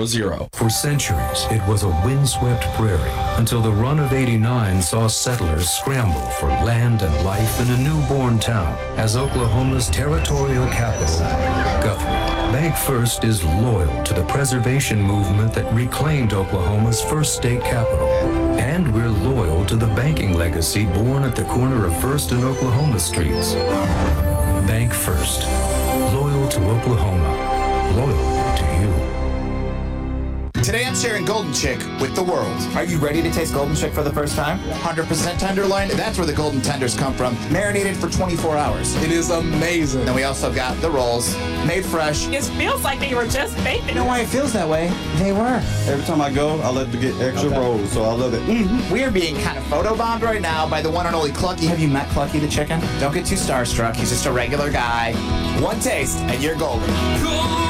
[0.54, 6.26] For centuries, it was a windswept prairie until the run of 89 saw settlers scramble
[6.38, 11.18] for land and life in a newborn town as Oklahoma's territorial capital,
[11.82, 12.30] Guthrie.
[12.50, 18.08] Bank First is loyal to the preservation movement that reclaimed Oklahoma's first state capital.
[18.58, 22.98] And we're loyal to the banking legacy born at the corner of First and Oklahoma
[22.98, 23.52] Streets.
[24.66, 25.46] Bank First.
[26.14, 27.94] Loyal to Oklahoma.
[27.96, 28.49] Loyal.
[30.62, 32.54] Today I'm sharing Golden Chick with the world.
[32.76, 34.58] Are you ready to taste Golden Chick for the first time?
[34.58, 38.94] 100% tenderloin, that's where the golden tenders come from, marinated for 24 hours.
[38.96, 40.04] It is amazing.
[40.04, 41.34] Then we also got the rolls,
[41.66, 42.28] made fresh.
[42.28, 43.88] It feels like they were just baked.
[43.88, 44.92] You know why it feels that way?
[45.16, 45.62] They were.
[45.86, 48.42] Every time I go, I love to get extra rolls, so I love it.
[48.42, 48.92] Mm-hmm.
[48.92, 51.68] We are being kind of photobombed right now by the one and only Clucky.
[51.68, 52.80] Have you met Clucky the chicken?
[53.00, 53.96] Don't get too starstruck.
[53.96, 55.14] He's just a regular guy.
[55.62, 57.69] One taste, and you're golden.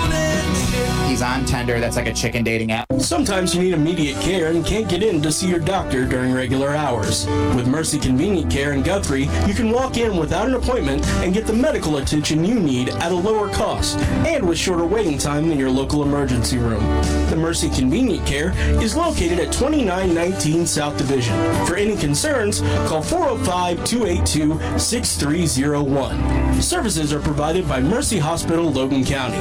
[1.11, 1.81] He's on Tender.
[1.81, 2.87] That's like a chicken dating app.
[3.01, 6.69] Sometimes you need immediate care and can't get in to see your doctor during regular
[6.69, 7.27] hours.
[7.57, 11.49] With Mercy Convenient Care in Guthrie, you can walk in without an appointment and get
[11.49, 15.59] the medical attention you need at a lower cost and with shorter waiting time than
[15.59, 16.85] your local emergency room.
[17.29, 21.35] The Mercy Convenient Care is located at 2919 South Division.
[21.67, 26.50] For any concerns, call 405 282 6301.
[26.61, 29.39] Services are provided by Mercy Hospital, Logan County.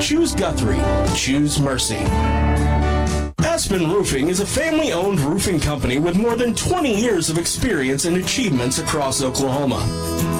[0.00, 0.80] Choose Guthrie.
[1.14, 1.98] Choose Mercy.
[3.54, 8.04] Aspen Roofing is a family owned roofing company with more than 20 years of experience
[8.04, 9.86] and achievements across Oklahoma.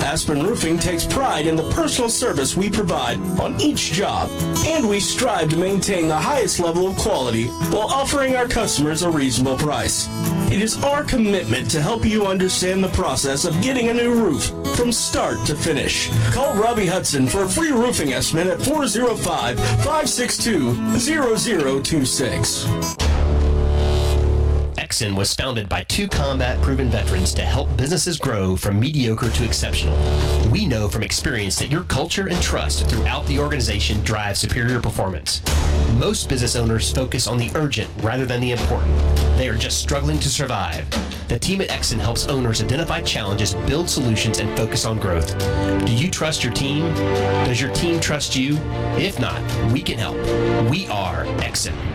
[0.03, 4.29] Aspen Roofing takes pride in the personal service we provide on each job,
[4.67, 9.11] and we strive to maintain the highest level of quality while offering our customers a
[9.11, 10.09] reasonable price.
[10.55, 14.53] It is our commitment to help you understand the process of getting a new roof
[14.77, 16.09] from start to finish.
[16.33, 21.01] Call Robbie Hudson for a free roofing estimate at 405 562
[21.83, 23.24] 0026.
[24.85, 29.43] Exon was founded by two combat proven veterans to help businesses grow from mediocre to
[29.43, 29.97] exceptional.
[30.51, 35.41] We know from experience that your culture and trust throughout the organization drive superior performance.
[35.99, 38.95] Most business owners focus on the urgent rather than the important.
[39.39, 40.87] They are just struggling to survive.
[41.29, 45.39] The team at Exon helps owners identify challenges, build solutions, and focus on growth.
[45.87, 46.93] Do you trust your team?
[47.47, 48.59] Does your team trust you?
[48.99, 49.41] If not,
[49.73, 50.19] we can help.
[50.71, 51.94] We are Exon.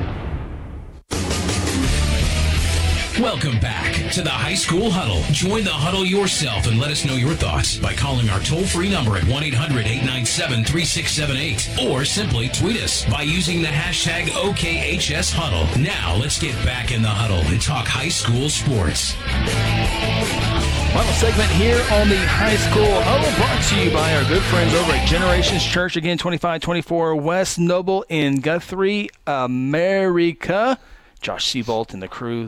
[3.20, 5.22] Welcome back to the High School Huddle.
[5.34, 8.90] Join the huddle yourself and let us know your thoughts by calling our toll free
[8.90, 15.34] number at 1 800 897 3678 or simply tweet us by using the hashtag OKHS
[15.36, 15.68] Huddle.
[15.84, 19.12] Now let's get back in the huddle and talk high school sports.
[20.96, 24.74] Final segment here on the High School Huddle brought to you by our good friends
[24.74, 25.98] over at Generations Church.
[25.98, 30.80] Again, 2524 West Noble in Guthrie, America.
[31.20, 32.48] Josh Seabolt and the crew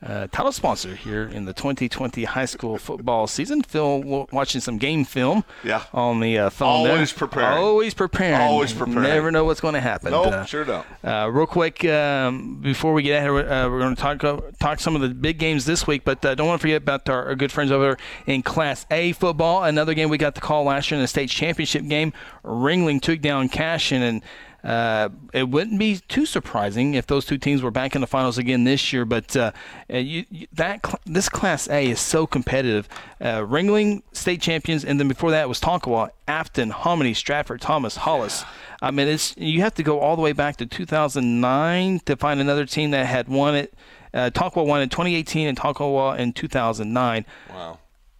[0.00, 3.62] uh, title sponsor here in the 2020 high school football season.
[3.62, 5.82] Phil w- watching some game film Yeah.
[5.92, 6.88] on the uh, phone.
[6.88, 7.18] Always there.
[7.18, 7.58] preparing.
[7.58, 8.40] Always preparing.
[8.40, 9.02] Always preparing.
[9.02, 10.12] Never know what's going to happen.
[10.12, 10.86] Nope, Uh, sure don't.
[11.02, 14.40] uh, real quick, um, before we get out here, uh, we're going to talk uh,
[14.60, 17.08] talk some of the big games this week, but uh, don't want to forget about
[17.08, 17.96] our, our good friends over
[18.26, 19.64] in Class A football.
[19.64, 22.12] Another game we got the call last year in the state championship game.
[22.44, 24.22] Ringling took down Cashion, and
[24.68, 28.36] uh, it wouldn't be too surprising if those two teams were back in the finals
[28.36, 29.06] again this year.
[29.06, 29.52] But uh,
[29.88, 32.86] you, that this Class A is so competitive.
[33.18, 38.44] Uh, Ringling state champions, and then before that was Tonkawa, Afton, Hominy, Stratford, Thomas, Hollis.
[38.82, 42.38] I mean, it's you have to go all the way back to 2009 to find
[42.38, 43.72] another team that had won it.
[44.12, 47.24] Uh, Tonkawa won in 2018 and Tonkawa in 2009.
[47.48, 47.78] Wow.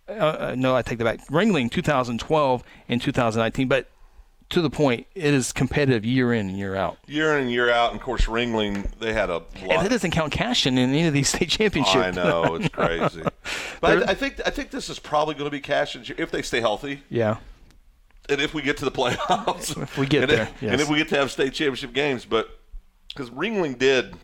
[0.09, 1.29] Uh, uh, no, I take that back.
[1.29, 3.91] Ringling 2012 and 2019, but
[4.51, 6.97] to the point, it is competitive year in and year out.
[7.07, 9.47] Year in and year out, and of course Ringling, they had a lot.
[9.63, 11.97] And that doesn't count Cashion in any of these state championships.
[11.97, 13.23] I know it's crazy,
[13.81, 16.43] but I, I think I think this is probably going to be Cashion if they
[16.43, 17.03] stay healthy.
[17.11, 17.37] yeah.
[18.31, 20.73] and if we get to the playoffs, If we get and there, if, yes.
[20.73, 22.49] and if we get to have state championship games, but
[23.09, 24.15] because Ringling did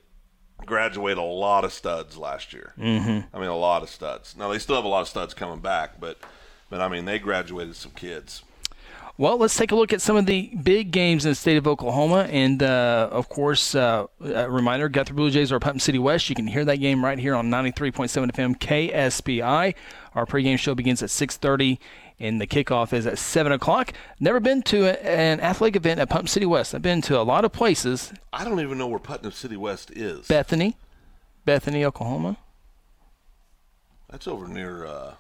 [0.65, 2.73] graduate a lot of studs last year.
[2.79, 3.27] Mhm.
[3.35, 4.35] I mean, a lot of studs.
[4.37, 6.17] Now they still have a lot of studs coming back, but
[6.71, 8.43] but I mean, they graduated some kids.
[9.17, 11.69] Well, let's take a look at some of the big games in the state of
[11.69, 12.27] Oklahoma.
[12.31, 16.29] And, uh, of course, uh, a reminder Guthrie Blue Jays are Putnam City West.
[16.29, 19.75] You can hear that game right here on 93.7 FM KSBI.
[20.17, 21.79] Our pregame show begins at 6.30,
[22.19, 23.93] and the kickoff is at 7 o'clock.
[24.19, 26.75] Never been to a, an athletic event at Putnam City West.
[26.75, 28.13] I've been to a lot of places.
[28.33, 30.27] I don't even know where Putnam City West is.
[30.27, 30.77] Bethany,
[31.45, 32.37] Bethany, Oklahoma.
[34.11, 35.15] That's over near uh,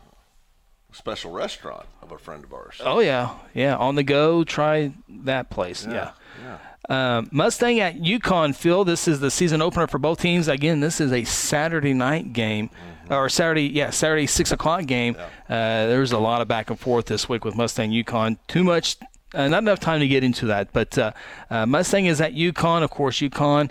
[0.94, 2.80] special restaurant of a friend of ours.
[2.84, 3.76] Oh yeah, yeah.
[3.76, 5.86] On the go, try that place.
[5.86, 6.12] Yeah.
[6.42, 6.58] yeah.
[6.88, 8.88] Um, Mustang at Yukon Field.
[8.88, 10.48] This is the season opener for both teams.
[10.48, 12.68] Again, this is a Saturday night game,
[13.08, 15.16] or Saturday, yeah, Saturday six o'clock game.
[15.18, 18.38] Uh, there's a lot of back and forth this week with Mustang Yukon.
[18.48, 18.98] Too much,
[19.32, 20.72] uh, not enough time to get into that.
[20.74, 21.12] But uh,
[21.48, 22.82] uh, Mustang is at Yukon.
[22.82, 23.70] Of course, Yukon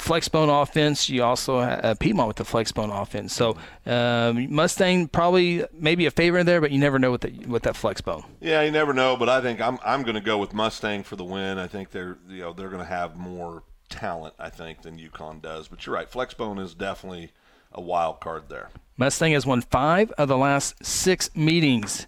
[0.00, 1.08] flexbone offense.
[1.08, 3.34] You also have uh, Piedmont with the flexbone offense.
[3.34, 7.62] So um, Mustang probably maybe a favorite there, but you never know with the, with
[7.64, 8.24] that flexbone.
[8.40, 11.16] Yeah, you never know, but I think I'm I'm going to go with Mustang for
[11.16, 11.58] the win.
[11.58, 15.40] I think they're you know they're going to have more talent I think than Yukon
[15.40, 15.68] does.
[15.68, 17.32] But you're right, Flexbone is definitely
[17.72, 18.70] a wild card there.
[18.96, 22.06] Mustang has won five of the last six meetings.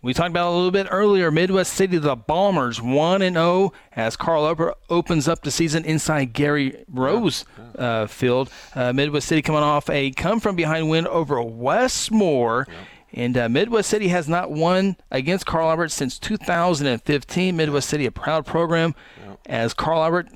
[0.00, 1.30] We talked about a little bit earlier.
[1.32, 6.32] Midwest City, the Bombers, one and zero as Carl Albert opens up the season inside
[6.32, 7.44] Gary Rose
[7.76, 8.48] uh, Field.
[8.76, 12.66] Uh, Midwest City coming off a come from behind win over Westmoore.
[13.12, 17.56] And uh, Midwest City has not won against Carl Albert since 2015.
[17.56, 18.94] Midwest City, a proud program,
[19.46, 20.28] as Carl Albert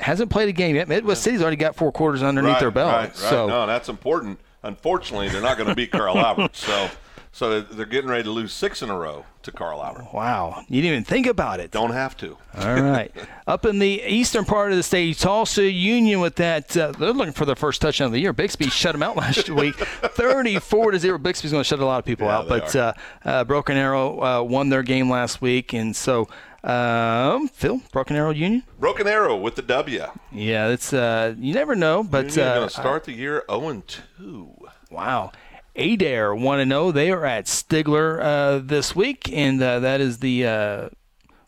[0.00, 0.86] hasn't played a game yet.
[0.86, 2.92] Midwest City's already got four quarters underneath right, their belt.
[2.92, 3.16] Right, right.
[3.16, 4.38] So no, that's important.
[4.62, 6.56] Unfortunately, they're not going to beat Carl Albert.
[6.56, 6.90] So
[7.38, 10.08] so they're getting ready to lose six in a row to Carl Albert.
[10.12, 11.70] Wow, you didn't even think about it.
[11.70, 12.36] Don't have to.
[12.58, 13.14] All right.
[13.46, 16.76] Up in the eastern part of the state, Tulsa Union with that.
[16.76, 18.32] Uh, they're looking for their first touchdown of the year.
[18.32, 21.16] Bixby shut them out last week, 34 to zero.
[21.16, 22.92] Bixby's going to shut a lot of people Yeah, out, but uh,
[23.24, 26.28] uh, Broken Arrow uh, won their game last week, and so
[26.64, 28.64] um, Phil, Broken Arrow Union.
[28.80, 30.04] Broken Arrow with the W.
[30.32, 33.84] Yeah, it's uh, you never know, but Union uh, going to start the year 0
[34.18, 34.66] 2.
[34.90, 35.30] Wow.
[35.78, 36.92] Adair 1 0.
[36.92, 40.46] They are at Stigler uh, this week, and uh, that is the.
[40.46, 40.88] Uh,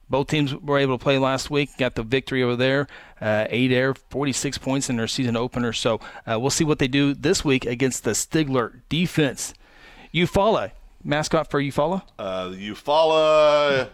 [0.09, 2.89] both teams were able to play last week, got the victory over there.
[3.21, 5.73] Uh, Adair, 46 points in their season opener.
[5.73, 9.55] So uh, we'll see what they do this week against the Stigler defense.
[10.13, 10.73] Eufaula,
[11.05, 12.03] mascot for Eufaula?
[12.19, 13.91] Uh, the Eufaula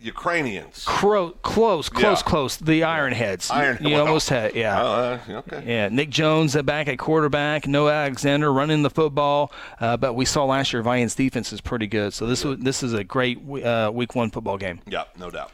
[0.00, 0.84] Ukrainians.
[0.86, 2.28] Cro- close, close, Yeah.
[2.28, 2.56] close.
[2.56, 3.50] The Ironheads.
[3.52, 4.80] Iron- You well, almost had, yeah.
[4.80, 5.62] Uh, okay.
[5.66, 9.52] Yeah, Nick Jones back at quarterback, Noah Alexander running the football.
[9.80, 12.82] Uh, but we saw last year Vian's defense is pretty good, so this was, this
[12.82, 14.80] is a great uh, week one football game.
[14.86, 15.52] Yeah, no doubt.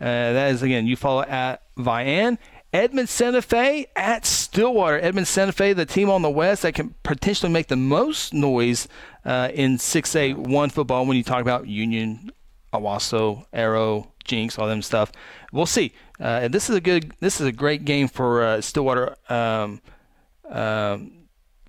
[0.00, 2.38] Uh, that is again Eufaula at Vian.
[2.72, 4.98] Edmond Santa Fe at Stillwater.
[4.98, 8.88] Edmond Santa Fe, the team on the west that can potentially make the most noise
[9.24, 12.32] uh, in 6A one football when you talk about Union,
[12.74, 15.10] Owasso, Arrow, Jenks, all them stuff.
[15.52, 15.92] We'll see.
[16.20, 19.16] Uh, this is a good, this is a great game for uh, Stillwater.
[19.28, 19.80] Um,
[20.48, 21.12] um,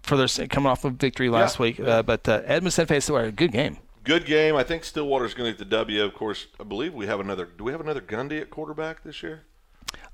[0.03, 1.63] for their coming off of victory last Yeah.
[1.63, 3.77] week, uh, but uh, Edmond Santa Fe Stillwater, good game.
[4.03, 4.55] Good game.
[4.55, 6.03] I think Stillwater's going to get the W.
[6.03, 7.45] Of course, I believe we have another.
[7.57, 9.45] Do we have another Gundy at quarterback this year?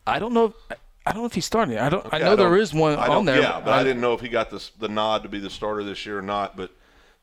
[0.08, 0.46] I don't know.
[0.46, 0.54] If,
[1.06, 1.78] I don't know if he's starting.
[1.78, 2.08] I don't.
[2.14, 3.42] I know there don't- is one I on there.
[3.42, 5.84] Yeah, but I, didn't know if he got this, the nod to be the starter
[5.84, 6.56] this year or not.
[6.56, 6.72] But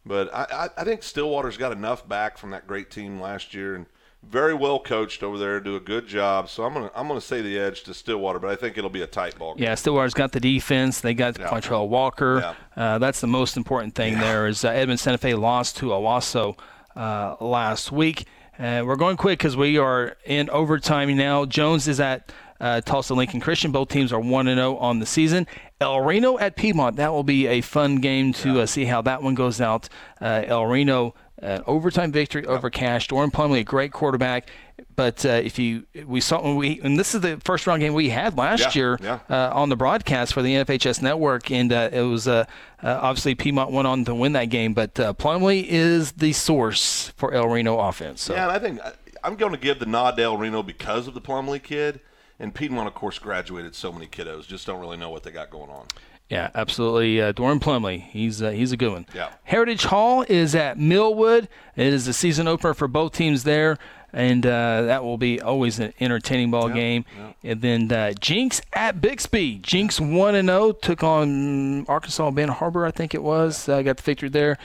[0.06, 3.74] but I, I, I think Stillwater's got enough back from that great team last year
[3.74, 3.86] and
[4.24, 5.60] very well coached over there.
[5.60, 6.48] Do a good job.
[6.48, 9.02] So I'm gonna I'm gonna say the edge to Stillwater, but I think it'll be
[9.02, 9.54] a tight ball.
[9.54, 9.64] game.
[9.64, 11.00] Yeah, Stillwater's got the defense.
[11.00, 11.48] They got Yeah.
[11.48, 12.54] Quantrell Walker.
[12.76, 14.46] Uh, that's the most important thing there.
[14.48, 16.58] Is uh, Edmond Santa Fe lost to Owasso
[16.96, 18.26] uh, last week.
[18.58, 21.44] Uh, we're going quick because we are in overtime now.
[21.44, 23.70] Jones is at uh, Tulsa Lincoln Christian.
[23.70, 25.46] Both teams are one and zero on the season.
[25.80, 26.96] El Reno at Piedmont.
[26.96, 29.88] That will be a fun game to uh, see how that one goes out.
[30.20, 31.14] Uh, El Reno.
[31.40, 33.06] An overtime victory over Cache.
[33.06, 34.48] Doran Plumley, a great quarterback.
[34.96, 37.94] But uh, if you, we saw when we, and this is the first round game
[37.94, 39.18] we had last Yeah, year yeah.
[39.30, 42.44] uh, on the broadcast for the NFHS network, and uh, it was uh,
[42.82, 44.74] uh, obviously Piedmont went on to win that game.
[44.74, 48.22] But uh, Plumley is the source for El Reno offense.
[48.22, 48.34] So.
[48.34, 48.80] Yeah, and I think
[49.22, 52.00] I'm going to give the nod to El Reno because of the Plumley kid.
[52.40, 54.46] And Piedmont, of course, graduated so many kiddos.
[54.46, 55.86] Just don't really know what they got going on.
[56.28, 57.20] Yeah, absolutely.
[57.20, 59.06] Uh, Doran Plumley, he's uh, he's a good one.
[59.14, 59.30] Yeah.
[59.44, 61.48] Heritage Hall is at Millwood.
[61.74, 63.78] It is the season opener for both teams there.
[64.12, 67.04] and uh, that will be always an entertaining ball game.
[67.42, 69.58] And then uh, Jenks at Bixby.
[69.58, 73.68] Jenks one and zero took on Arkansas Ben Harbor, I think it was.
[73.68, 74.58] Uh, got the victory there.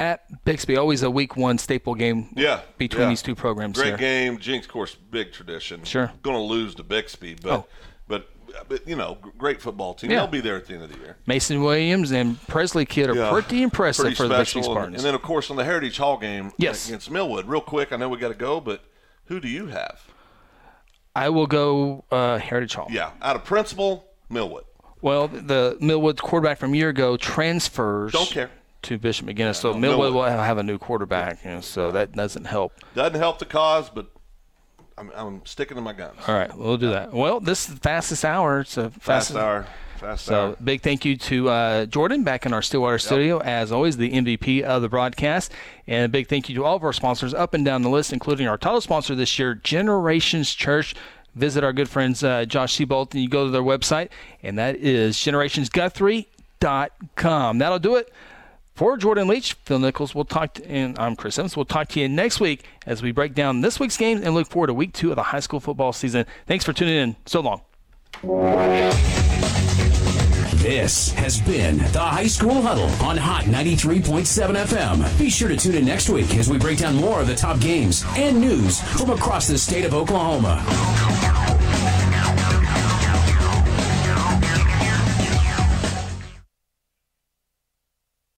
[0.00, 2.32] At Bixby, always a week one staple game.
[2.34, 3.08] Yeah, between yeah.
[3.10, 3.76] these two programs.
[3.76, 3.96] Great here.
[3.98, 4.38] game.
[4.38, 5.84] Jenks, of course, big tradition.
[5.84, 6.10] Sure.
[6.22, 7.66] Going to lose to Bixby, but Oh.
[8.08, 8.30] but
[8.66, 10.10] but you know, great football team.
[10.10, 10.20] Yeah.
[10.20, 11.16] They'll be there at the end of the year.
[11.26, 13.30] Mason Williams and Presley Kid are Yeah.
[13.30, 14.62] pretty impressive Pretty for the Bixby.
[14.62, 14.96] Spartans.
[14.96, 16.88] and then, of course, on the Heritage Hall game Yes.
[16.88, 17.46] against Millwood.
[17.46, 18.82] Real quick, I know we got to go, but
[19.26, 20.00] who do you have?
[21.14, 22.86] I will go uh, Heritage Hall.
[22.90, 24.64] Yeah, out of principle, Millwood.
[25.02, 28.12] Well, the Millwood quarterback from a year ago transfers.
[28.12, 28.50] Don't care.
[28.82, 32.46] To Bishop McGuinness, so no, Millwood, will have a new quarterback, know, so that doesn't
[32.46, 32.72] help.
[32.94, 34.06] Doesn't help the cause, but
[34.96, 36.16] I'm, I'm sticking to my guns.
[36.26, 37.12] All right, we'll do that.
[37.12, 38.60] Well, this is the fastest hour.
[38.60, 39.66] It's a Fast fastest hour.
[39.98, 40.56] Fast So hour.
[40.64, 44.62] big thank you to uh, Jordan back in our Stillwater studio, as always, the MVP
[44.62, 45.52] of the broadcast,
[45.86, 48.14] and a big thank you to all of our sponsors up and down the list,
[48.14, 50.94] including our title sponsor this year, Generations Church.
[51.34, 54.08] Visit our good friends uh, Josh Seabolt, and you go to their website,
[54.42, 57.58] and that is generationsguthrie.com.
[57.58, 58.10] That'll do it.
[58.80, 61.54] For Jordan Leach, Phil Nichols, we'll talk, to, and I'm Chris Evans.
[61.54, 64.48] We'll talk to you next week as we break down this week's games and look
[64.48, 66.24] forward to week two of the high school football season.
[66.46, 67.16] Thanks for tuning in.
[67.26, 67.60] So long.
[70.62, 75.18] This has been the High School Huddle on Hot 93.7 FM.
[75.18, 77.60] Be sure to tune in next week as we break down more of the top
[77.60, 80.64] games and news from across the state of Oklahoma.